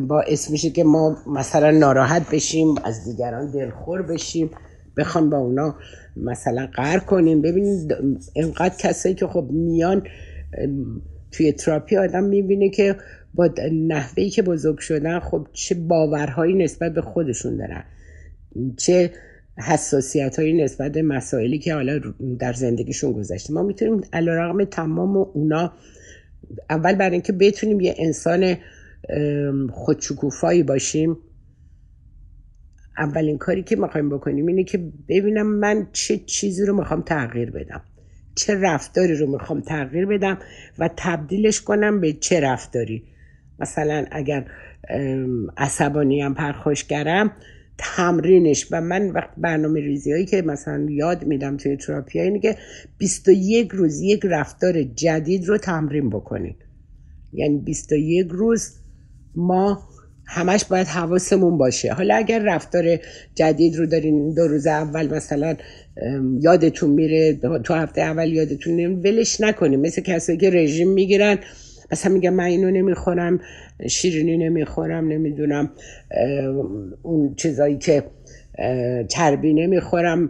باعث 0.08 0.52
میشه 0.52 0.70
که 0.70 0.84
ما 0.84 1.18
مثلا 1.28 1.72
ناراحت 1.72 2.30
بشیم 2.32 2.76
از 2.84 3.06
دیگران 3.06 3.52
دلخور 3.52 4.02
بشیم. 4.02 4.50
بخوام 4.98 5.30
با 5.30 5.38
اونا 5.38 5.76
مثلا 6.18 6.68
قهر 6.74 7.00
کنیم. 7.00 7.42
ببینید 7.42 7.96
اینقدر 8.34 8.76
کسایی 8.80 9.16
که 9.16 9.28
خب 9.28 9.48
میان 9.52 10.08
توی 11.32 11.52
تراپی 11.52 11.98
آدم 11.98 12.24
می‌بینه 12.24 12.70
که 12.70 12.96
با 13.34 13.50
نحوهی 13.72 14.30
که 14.30 14.42
بزرگ 14.42 14.80
شدن 14.80 15.20
خب 15.20 15.48
چه 15.54 15.76
باورهایی 15.76 16.54
نسبت 16.54 16.94
به 16.94 17.02
خودشون 17.02 17.58
دارن. 17.58 17.84
چه 18.78 19.12
حساسیت 19.58 20.39
هایی 20.39 20.64
نسبت 20.64 20.91
به 20.91 21.02
مسائلی 21.02 21.60
که 21.60 21.74
حالا 21.74 22.02
در 22.39 22.54
زندگیشون 22.54 23.12
گذشته. 23.12 23.54
ما 23.54 23.64
می‌تونیم 23.64 24.02
علا 24.14 24.34
رقم 24.34 24.64
تمام 24.64 25.18
اونا 25.18 25.74
اول 26.70 26.95
برای 26.95 27.12
اینکه 27.12 27.34
بتونیم 27.34 27.80
یه 27.80 27.95
انسان 27.97 28.58
خودشکوفایی 29.72 30.64
باشیم 30.64 31.18
اولین 32.97 33.38
کاری 33.38 33.64
که 33.64 33.76
می‌خوایم 33.76 34.10
بکنیم 34.10 34.47
اینه 34.47 34.64
که 34.64 34.91
ببینم 35.10 35.47
من 35.47 35.88
چه 35.93 36.18
چیزی 36.18 36.66
رو 36.66 36.78
می‌خوام 36.78 37.02
تغییر 37.02 37.52
بدم 37.52 37.82
چه 38.36 38.56
رفتاری 38.56 39.16
رو 39.16 39.32
می‌خوام 39.32 39.62
تغییر 39.62 40.06
بدم 40.06 40.38
و 40.80 40.89
تبدیلش 40.97 41.62
کنم 41.62 42.02
به 42.02 42.14
چه 42.14 42.39
رفتاری. 42.39 43.04
مثلا 43.60 44.06
اگر 44.12 44.45
عصبانی 45.58 46.22
هم 46.22 46.34
پرخوشگرم 46.34 47.32
تمرینش 47.82 48.68
و 48.72 48.82
من 48.82 49.10
وقت 49.10 49.30
برنامه 49.38 49.80
ریزی 49.80 50.12
هایی 50.12 50.26
که 50.26 50.42
مثلا 50.42 50.88
یاد 50.90 51.26
میدم 51.26 51.58
توی 51.58 51.78
تراپی 51.78 52.20
اینه 52.20 52.40
که 52.40 52.58
21 52.98 53.72
روز 53.72 54.02
یک 54.02 54.22
رفتار 54.24 54.84
جدید 54.84 55.46
رو 55.46 55.58
تمرین 55.58 56.10
بکنید. 56.10 56.56
یعنی 57.34 57.58
21 57.58 58.28
روز 58.30 58.70
ما 59.36 59.82
همش 60.28 60.66
باید 60.66 60.88
حواسمون 60.88 61.58
باشه. 61.58 61.94
حالا 61.94 62.16
اگر 62.16 62.40
رفتار 62.40 63.00
جدید 63.36 63.76
رو 63.76 63.86
دارین 63.86 64.34
دو 64.34 64.48
روز 64.48 64.68
اول 64.68 65.16
مثلا 65.16 65.56
یادتون 66.40 66.90
میره 66.90 67.40
تو 67.64 67.74
هفته 67.74 68.02
اول 68.02 68.34
یادتون 68.34 68.80
ولش 68.80 69.42
نکنیم 69.42 69.80
مثل 69.80 70.02
کسایی 70.02 70.38
که 70.38 70.50
رژیم 70.50 70.90
می‌گیرن 70.92 71.38
مثلا 71.92 72.14
میگم 72.14 72.34
من 72.34 72.44
اینو 72.44 72.72
نمی‌خورم 72.72 73.39
شیرینی 73.89 74.38
نمی‌خورم 74.38 75.08
نمی‌دونم 75.08 75.72
اون 77.02 77.36
چیزایی 77.36 77.78
که 77.78 78.04
چربی 79.08 79.54
نمی‌خورم. 79.54 80.30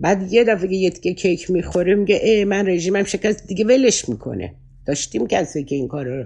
بعد 0.00 0.32
یه 0.32 0.44
دفعه 0.44 0.74
یه 0.74 0.90
تیکه 0.90 1.14
کیک 1.14 1.50
می‌خوره 1.50 1.94
میگه 1.94 2.20
ای 2.22 2.44
من 2.44 2.66
رژیمم 2.66 3.04
شکست 3.04 3.46
دیگه 3.46 3.64
ولش 3.64 4.08
می‌کنه. 4.08 4.54
داشتیم 4.86 5.26
کسی 5.26 5.64
که 5.64 5.74
این 5.76 5.88
کار 5.88 6.06
رو 6.06 6.24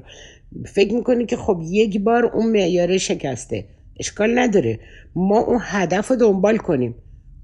فکر 0.66 0.94
می‌کنی 0.94 1.26
که 1.26 1.36
خب 1.36 1.60
یک 1.70 2.00
بار 2.00 2.24
اون 2.24 2.52
معیاره 2.52 2.98
شکسته. 2.98 3.64
اشکال 4.00 4.38
نداره. 4.38 4.78
ما 5.14 5.38
اون 5.38 5.58
هدف 5.60 6.08
رو 6.10 6.16
دنبال 6.16 6.56
کنیم. 6.56 6.94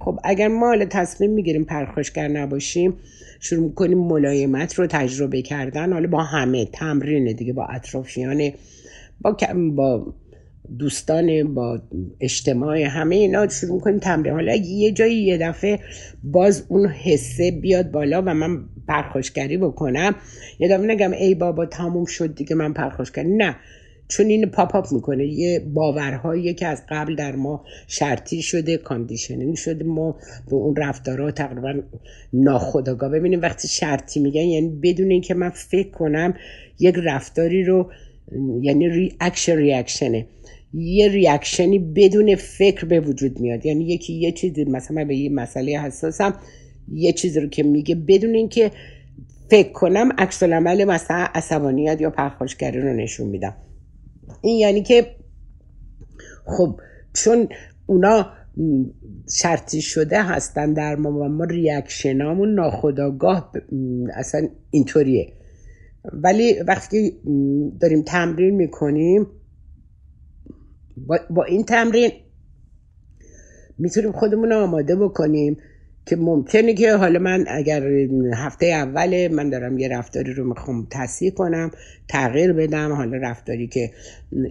خب 0.00 0.18
اگر 0.24 0.48
ما 0.48 0.66
حالا 0.66 0.84
تصمیم 0.84 1.30
می‌گیریم 1.30 1.64
پرخاشگر 1.64 2.28
نباشیم 2.28 2.94
شروع 3.40 3.64
می‌کنیم 3.64 3.98
ملایمت 3.98 4.74
رو 4.74 4.86
تجربه 4.86 5.42
کردن. 5.42 5.92
حالا 5.92 6.08
با 6.08 6.22
همه 6.22 6.64
تمرین 6.64 7.32
دیگه 7.32 7.52
با 7.52 7.64
اطرافیان 7.64 8.52
با 9.20 9.36
با 9.76 10.14
دوستان 10.78 11.54
با 11.54 11.82
اجتماع 12.20 12.80
همه 12.80 13.16
اینا 13.16 13.48
شروع 13.48 13.74
می‌کنیم 13.74 13.98
تمرین. 13.98 14.32
حالا 14.32 14.54
یه 14.54 14.92
جایی 14.92 15.22
یه 15.22 15.38
دفعه 15.38 15.78
باز 16.24 16.64
اون 16.68 16.86
حسه 16.86 17.50
بیاد 17.50 17.90
بالا 17.90 18.22
و 18.22 18.34
من 18.34 18.64
پرخاشگری 18.88 19.56
بکنم. 19.56 20.14
یه 20.58 20.68
دفعه 20.68 20.86
نگم 20.86 21.12
ای 21.12 21.34
بابا 21.34 21.66
تموم 21.66 22.04
شد 22.04 22.34
دیگه 22.34 22.56
من 22.56 22.72
پرخاشگری 22.72 23.36
نه. 23.36 23.56
چون 24.08 24.26
این 24.26 24.46
pop 24.46 24.76
up 24.76 24.92
می‌کنه 24.92 25.26
یه 25.26 25.60
باورهایی 25.60 26.54
که 26.54 26.66
از 26.66 26.82
قبل 26.88 27.14
در 27.14 27.36
ما 27.36 27.64
شرطی 27.86 28.42
شده 28.42 28.76
conditioning 28.76 29.54
شده 29.54 29.84
ما 29.84 30.16
به 30.50 30.56
اون 30.56 30.76
رفتارها 30.76 31.30
تقریبا 31.30 31.74
ناخودآگاه 32.32 33.10
ببینیم 33.10 33.40
وقتی 33.40 33.68
شرطی 33.68 34.20
میگن 34.20 34.40
یعنی 34.40 34.68
بدون 34.68 35.10
اینکه 35.10 35.34
من 35.34 35.50
فکر 35.50 35.90
کنم 35.90 36.34
یک 36.78 36.94
رفتاری 37.04 37.64
رو 37.64 37.90
یعنی 38.60 38.88
reaction 38.88 39.56
reaction 39.56 40.18
ه 40.18 40.26
یه 40.74 41.08
reaction 41.08 41.70
ی 41.70 41.78
بدون 41.78 42.34
فکر 42.34 42.84
به 42.84 43.00
وجود 43.00 43.40
میاد. 43.40 43.66
یعنی 43.66 43.84
یکی 43.84 44.12
یه 44.12 44.32
چیزی 44.32 44.64
مثلا 44.64 45.04
به 45.04 45.16
یه 45.16 45.30
مسئله 45.30 45.80
حساسم 45.80 46.34
یه 46.92 47.12
چیزی 47.12 47.40
رو 47.40 47.48
که 47.48 47.62
میگه 47.62 47.94
بدون 47.94 48.34
اینکه 48.34 48.70
فکر 49.50 49.72
کنم 49.72 50.08
عکس 50.18 50.42
العمل 50.42 50.84
مثلا 50.84 51.26
عصبانیت 51.34 52.00
یا 52.00 52.10
پرخاشگری 52.10 52.80
رو 52.80 52.92
نشون 52.92 53.26
میدم. 53.28 53.54
این 54.40 54.58
یعنی 54.58 54.82
که 54.82 55.06
خب 56.46 56.80
چون 57.12 57.48
اونا 57.86 58.26
شرطی 59.34 59.80
شده 59.80 60.22
هستن 60.22 60.72
در 60.72 60.96
ما 60.96 61.12
و 61.12 61.28
ما 61.28 61.44
ریاکشنامون 61.44 62.54
ناخداگاه 62.54 63.52
اصلا 64.14 64.48
اینطوریه. 64.70 65.32
ولی 66.12 66.54
وقتی 66.68 67.12
داریم 67.80 68.02
تمرین 68.02 68.54
می‌کنیم 68.54 69.26
با, 70.96 71.18
با 71.30 71.44
این 71.44 71.64
تمرین 71.64 72.10
می‌تونیم 73.78 74.12
خودمون 74.12 74.52
آماده 74.52 74.96
بکنیم. 74.96 75.56
که 76.08 76.16
ممکنه 76.16 76.74
که 76.74 76.92
حالا 76.92 77.18
من 77.18 77.44
اگر 77.48 77.82
هفته 78.34 78.66
اول 78.66 79.28
من 79.28 79.50
دارم 79.50 79.78
یه 79.78 79.88
رفتاری 79.88 80.32
رو 80.32 80.44
می‌خوام 80.44 80.86
تصحیح 80.90 81.30
کنم 81.30 81.70
تغییر 82.08 82.52
بدم 82.52 82.92
حالا 82.92 83.16
رفتاری 83.16 83.66
که 83.66 83.90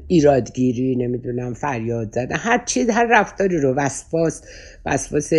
ایرادگیری 0.08 0.96
نمی‌دونم 0.96 1.54
فریاد 1.54 2.12
زده 2.12 2.36
هر 2.36 2.64
چیز 2.66 2.90
هر 2.90 3.08
رفتاری 3.10 3.58
رو 3.58 3.74
وسواس 3.74 4.42
وسواس 4.86 5.34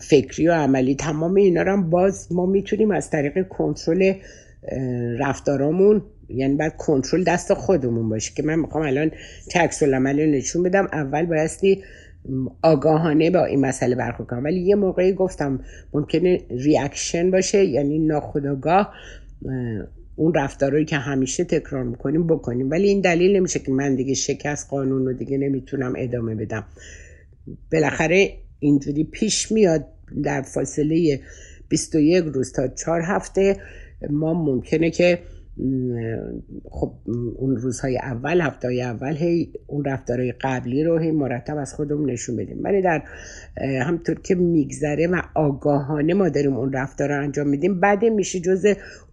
فکری 0.00 0.48
و 0.48 0.52
عملی 0.52 0.94
تمام 0.94 1.34
اینا 1.34 1.62
رو 1.62 1.72
هم 1.72 1.90
باز 1.90 2.32
ما 2.32 2.46
می‌تونیم 2.46 2.90
از 2.90 3.10
طریق 3.10 3.48
کنترل 3.48 4.14
رفتارامون 5.18 6.02
یعنی 6.28 6.56
بعد 6.56 6.76
کنترل 6.76 7.24
دست 7.24 7.54
خودمون 7.54 8.08
باشه 8.08 8.32
که 8.34 8.42
من 8.42 8.58
می‌خوام 8.58 8.84
الان 8.84 9.10
چه 9.50 9.60
عکس 9.60 9.82
نشون 9.82 10.62
بدم 10.62 10.88
اول 10.92 11.26
بایستی 11.26 11.82
آگاهانه 12.62 13.30
با 13.30 13.44
این 13.44 13.60
مسئله 13.60 13.94
برخورد 13.94 14.28
کنم. 14.28 14.44
ولی 14.44 14.60
یه 14.60 14.74
موقعی 14.74 15.12
گفتم 15.12 15.60
ممکنه 15.94 16.40
ریاکشن 16.50 17.30
باشه 17.30 17.64
یعنی 17.64 17.98
ناخودآگاه 17.98 18.94
اون 20.16 20.34
رفتارهایی 20.34 20.84
که 20.84 20.96
همیشه 20.96 21.44
تکرار 21.44 21.84
می‌کنیم 21.84 22.26
بکنیم. 22.26 22.70
ولی 22.70 22.88
این 22.88 23.00
دلیل 23.00 23.36
نمیشه 23.36 23.58
که 23.58 23.72
من 23.72 23.94
دیگه 23.94 24.14
شکست 24.14 24.70
قانون 24.70 25.06
رو 25.06 25.12
دیگه 25.12 25.38
نمی‌تونم 25.38 25.92
ادامه 25.96 26.34
بدم. 26.34 26.64
بالاخره 27.72 28.32
اینجوری 28.58 29.04
پیش 29.04 29.52
میاد 29.52 29.86
در 30.24 30.42
فاصله 30.42 31.20
21 31.68 32.24
روز 32.24 32.52
تا 32.52 32.68
4 32.68 33.02
هفته 33.04 33.56
ما 34.10 34.34
ممکنه 34.34 34.90
که 34.90 35.18
خب 36.70 36.92
اون 37.36 37.56
روزهای 37.56 37.98
اول 37.98 38.40
هفته 38.40 38.68
اول 38.68 39.16
هی 39.16 39.52
اون 39.66 39.84
رفتارهای 39.84 40.32
قبلی 40.32 40.84
رو 40.84 40.98
هی 40.98 41.10
مرتب 41.10 41.56
از 41.56 41.74
خودمون 41.74 42.10
نشون 42.10 42.36
بدیم. 42.36 42.64
ولی 42.64 42.82
در 42.82 43.02
همطور 43.82 44.20
که 44.20 44.34
میگذره 44.34 45.06
و 45.06 45.22
آگاهانه 45.34 46.14
ما 46.14 46.28
داریم 46.28 46.56
اون 46.56 46.72
رفتار 46.72 47.08
رو 47.08 47.22
انجام 47.22 47.48
میدیم 47.48 47.80
بعد 47.80 48.04
میشه 48.04 48.40
جز 48.40 48.66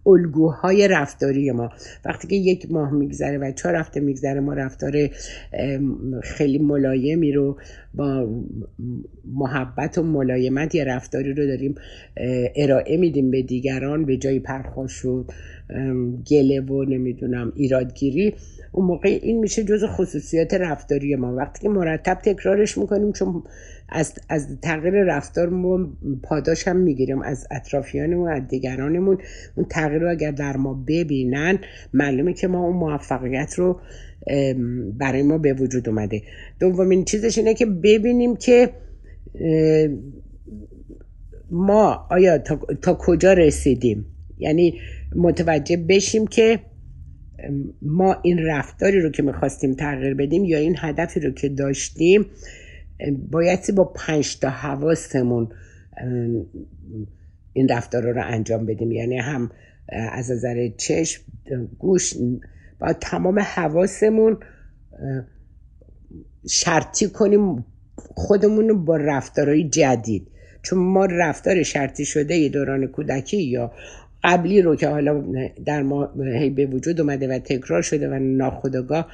الگوهای 0.06 0.88
رفتاری 0.88 1.50
ما. 1.50 1.70
وقتی 2.04 2.28
که 2.28 2.36
یک 2.36 2.70
ماه 2.70 2.92
میگذره 2.92 3.38
و 3.38 3.52
چهار 3.52 3.74
هفته 3.74 4.00
میگذره 4.00 4.40
ما 4.40 4.54
رفتار 4.54 4.92
خیلی 6.22 6.58
ملایمی 6.58 7.32
رو 7.32 7.56
با 7.94 8.28
محبت 9.24 9.98
و 9.98 10.02
ملایمت 10.02 10.74
یه 10.74 10.84
رفتاری 10.84 11.34
رو 11.34 11.46
داریم 11.46 11.74
ارائه 12.56 12.96
میدیم 12.96 13.30
به 13.30 13.42
دیگران 13.42 14.04
به 14.04 14.16
جای 14.16 14.40
پرخاش 14.40 15.04
و 15.04 15.24
گله 16.30 16.60
و 16.60 16.84
نمی‌دونم 16.84 17.52
ایرادگیری. 17.56 18.34
اون 18.72 18.86
موقع 18.86 19.18
این 19.22 19.38
میشه 19.38 19.64
جز 19.64 19.84
خصوصیات 19.84 20.54
رفتاری 20.54 21.16
ما. 21.16 21.34
وقتی 21.34 21.62
که 21.62 21.68
مرتب 21.68 22.14
تکرارش 22.14 22.78
می‌کنیم 22.78 23.12
چون 23.12 23.42
از, 23.88 24.14
از 24.28 24.60
تغییر 24.62 24.94
رفتار 24.94 25.48
ما 25.48 25.88
پاداش 26.22 26.68
هم 26.68 26.76
می‌گیریم 26.76 27.22
از 27.22 27.46
اطرافیانمون 27.50 28.30
از 28.30 28.48
دیگرانمون. 28.48 29.18
اون 29.54 29.66
تغییر 29.70 30.02
رو 30.02 30.10
اگر 30.10 30.30
در 30.30 30.56
ما 30.56 30.84
ببینن 30.88 31.58
معلومه 31.92 32.32
که 32.32 32.48
ما 32.48 32.66
اون 32.66 32.76
موفقیت 32.76 33.54
رو 33.54 33.80
برای 34.98 35.22
ما 35.22 35.38
به 35.38 35.52
وجود 35.52 35.88
اومده. 35.88 36.22
دومین 36.60 37.04
چیزش 37.04 37.38
اینه 37.38 37.54
که 37.54 37.66
ببینیم 37.66 38.36
که 38.36 38.70
ما 41.50 42.06
آیا 42.10 42.38
تا, 42.38 42.60
تا 42.82 42.94
کجا 42.94 43.32
رسیدیم؟ 43.32 44.06
یعنی 44.38 44.80
متوجه 45.16 45.76
بشیم 45.76 46.26
که 46.26 46.58
ما 47.82 48.16
این 48.22 48.38
رفتاری 48.38 49.00
رو 49.00 49.10
که 49.10 49.22
می‌خواستیم 49.22 49.74
تغییر 49.74 50.14
بدیم 50.14 50.44
یا 50.44 50.58
این 50.58 50.74
هدفی 50.78 51.20
رو 51.20 51.30
که 51.30 51.48
داشتیم 51.48 52.26
بایدی 53.30 53.72
با 53.72 53.84
پنج 53.84 54.38
تا 54.38 54.50
حواسمون 54.50 55.48
این 57.52 57.68
رفتار 57.68 58.12
رو 58.12 58.22
انجام 58.24 58.66
بدیم. 58.66 58.92
یعنی 58.92 59.18
هم 59.18 59.50
از 59.88 60.30
نظر 60.30 60.68
چشم 60.76 61.22
گوش 61.78 62.14
با 62.80 62.92
تمام 62.92 63.38
حواسمون 63.38 64.38
شرطی 66.48 67.08
کنیم 67.08 67.64
خودمون 67.96 68.68
رو 68.68 68.78
با 68.78 68.96
رفتارهای 68.96 69.68
جدید. 69.68 70.28
چون 70.62 70.78
ما 70.78 71.04
رفتار 71.04 71.62
شرطی 71.62 72.04
شده 72.04 72.48
دوران 72.48 72.86
کودکی 72.86 73.42
یا 73.42 73.72
قبلی 74.24 74.62
رو 74.62 74.76
که 74.76 74.88
حالا 74.88 75.24
در 75.64 75.82
ما 75.82 76.06
به 76.56 76.66
وجود 76.66 77.00
اومده 77.00 77.28
و 77.28 77.38
تکرار 77.38 77.82
شده 77.82 78.08
و 78.08 78.18
ناخودآگاه 78.18 79.08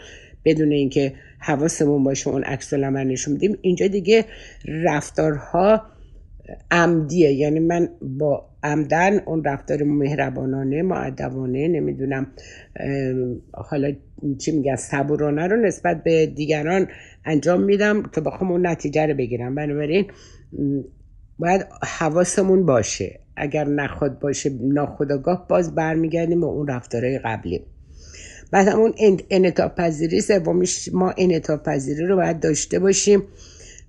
بدون 0.44 0.72
اینکه 0.72 1.12
حواسمون 1.38 2.04
باشه 2.04 2.28
اون 2.28 2.44
عکس 2.44 2.72
العمل 2.72 3.06
نشون 3.06 3.32
میدیم 3.32 3.58
اینجا 3.62 3.86
دیگه 3.86 4.24
رفتارها 4.84 5.82
عمدیه. 6.70 7.32
یعنی 7.32 7.60
من 7.60 7.88
با 8.02 8.48
عمدن 8.62 9.18
اون 9.18 9.44
رفتار 9.44 9.82
مهربانانه 9.82 10.82
معدبانه 10.82 11.68
نمی‌دونم 11.68 12.26
حالا 13.52 13.92
چی 14.38 14.52
میگن 14.52 14.76
صبورانه 14.76 15.46
رو 15.46 15.56
نسبت 15.56 16.02
به 16.04 16.26
دیگران 16.26 16.88
انجام 17.24 17.62
میدم 17.62 18.02
تا 18.02 18.20
بخوام 18.20 18.52
اون 18.52 18.66
نتیجه 18.66 19.06
رو 19.06 19.14
بگیرم. 19.14 19.54
بنابراین 19.54 20.10
باید 21.38 21.66
حواسمون 21.98 22.66
باشه. 22.66 23.20
اگر 23.36 23.64
نخواد 23.64 24.18
باشه 24.18 24.50
ناخداگاه 24.60 25.46
باز 25.48 25.74
برمیگردیم 25.74 26.40
به 26.40 26.46
اون 26.46 26.68
رفتارهای 26.68 27.18
قبلی. 27.18 27.60
بعد 28.52 28.68
همون 28.68 28.94
انعطاف 29.30 29.74
پذیری 29.74 30.20
سومیش 30.20 30.88
ما 30.92 31.14
انعطاف 31.16 31.62
پذیری 31.62 32.06
رو 32.06 32.16
باید 32.16 32.40
داشته 32.40 32.78
باشیم 32.78 33.22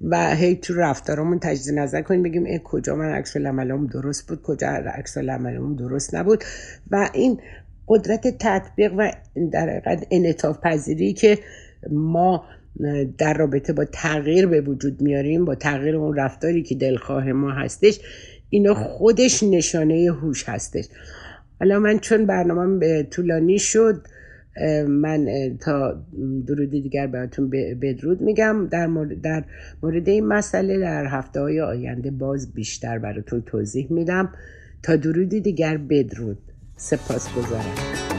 و 0.02 0.36
هی 0.36 0.56
تو 0.56 0.74
رفتارمون 0.74 1.40
تجدید 1.40 1.80
نظر 1.80 2.02
کنیم 2.02 2.24
بگیم 2.24 2.44
ای 2.44 2.60
کجا 2.64 2.96
من 2.96 3.10
عکس 3.10 3.36
العملم 3.38 3.88
درست 3.88 4.28
بود 4.28 4.42
کجا 4.42 4.68
عکس 4.68 5.18
العملم 5.18 5.76
درست 5.76 6.16
نبود. 6.16 6.44
و 6.92 7.10
این 7.14 7.40
قدرت 7.88 8.38
تطبیق 8.40 8.94
و 8.98 9.12
در 9.52 9.70
حقیقت 9.70 10.08
انعطاف 10.12 10.60
پذیری 10.60 11.14
که 11.14 11.40
ما 11.92 12.44
در 13.18 13.34
رابطه 13.34 13.74
با 13.74 13.86
تغییر 13.86 14.48
به 14.48 14.62
وجود 14.62 15.02
میاریم 15.02 15.46
با 15.46 15.56
تغییر 15.56 15.96
اون 15.96 16.18
رفتاری 16.18 16.64
که 16.64 16.76
دلخواه 16.76 17.32
ما 17.32 17.52
هستش 17.52 18.00
اینا 18.50 18.74
خودش 18.74 19.44
نشانه 19.44 20.12
هوش 20.22 20.50
هستش. 20.50 20.86
حالا 21.60 21.80
من 21.80 22.00
چون 22.00 22.26
برنامه 22.26 22.80
به 22.80 23.08
طولانی 23.12 23.60
شد 23.60 24.08
من 24.88 25.28
تا 25.62 26.04
درودی 26.48 26.82
دیگر 26.82 27.08
براتون 27.08 27.50
بدرود 27.82 28.22
میگم. 28.22 28.68
در 28.68 28.88
مورد, 28.88 29.22
در 29.22 29.44
مورد 29.84 30.10
این 30.10 30.28
مسئله 30.28 30.80
در 30.80 31.06
هفته 31.06 31.40
های 31.40 31.62
آینده 31.62 32.12
باز 32.12 32.54
بیشتر 32.54 33.00
براتون 33.00 33.42
توضیح 33.42 33.88
میدم. 33.90 34.30
تا 34.84 34.96
درودی 34.96 35.42
دیگر 35.42 35.78
بدرود. 35.78 36.38
سپاس 36.78 37.36
گذارم 37.36 38.13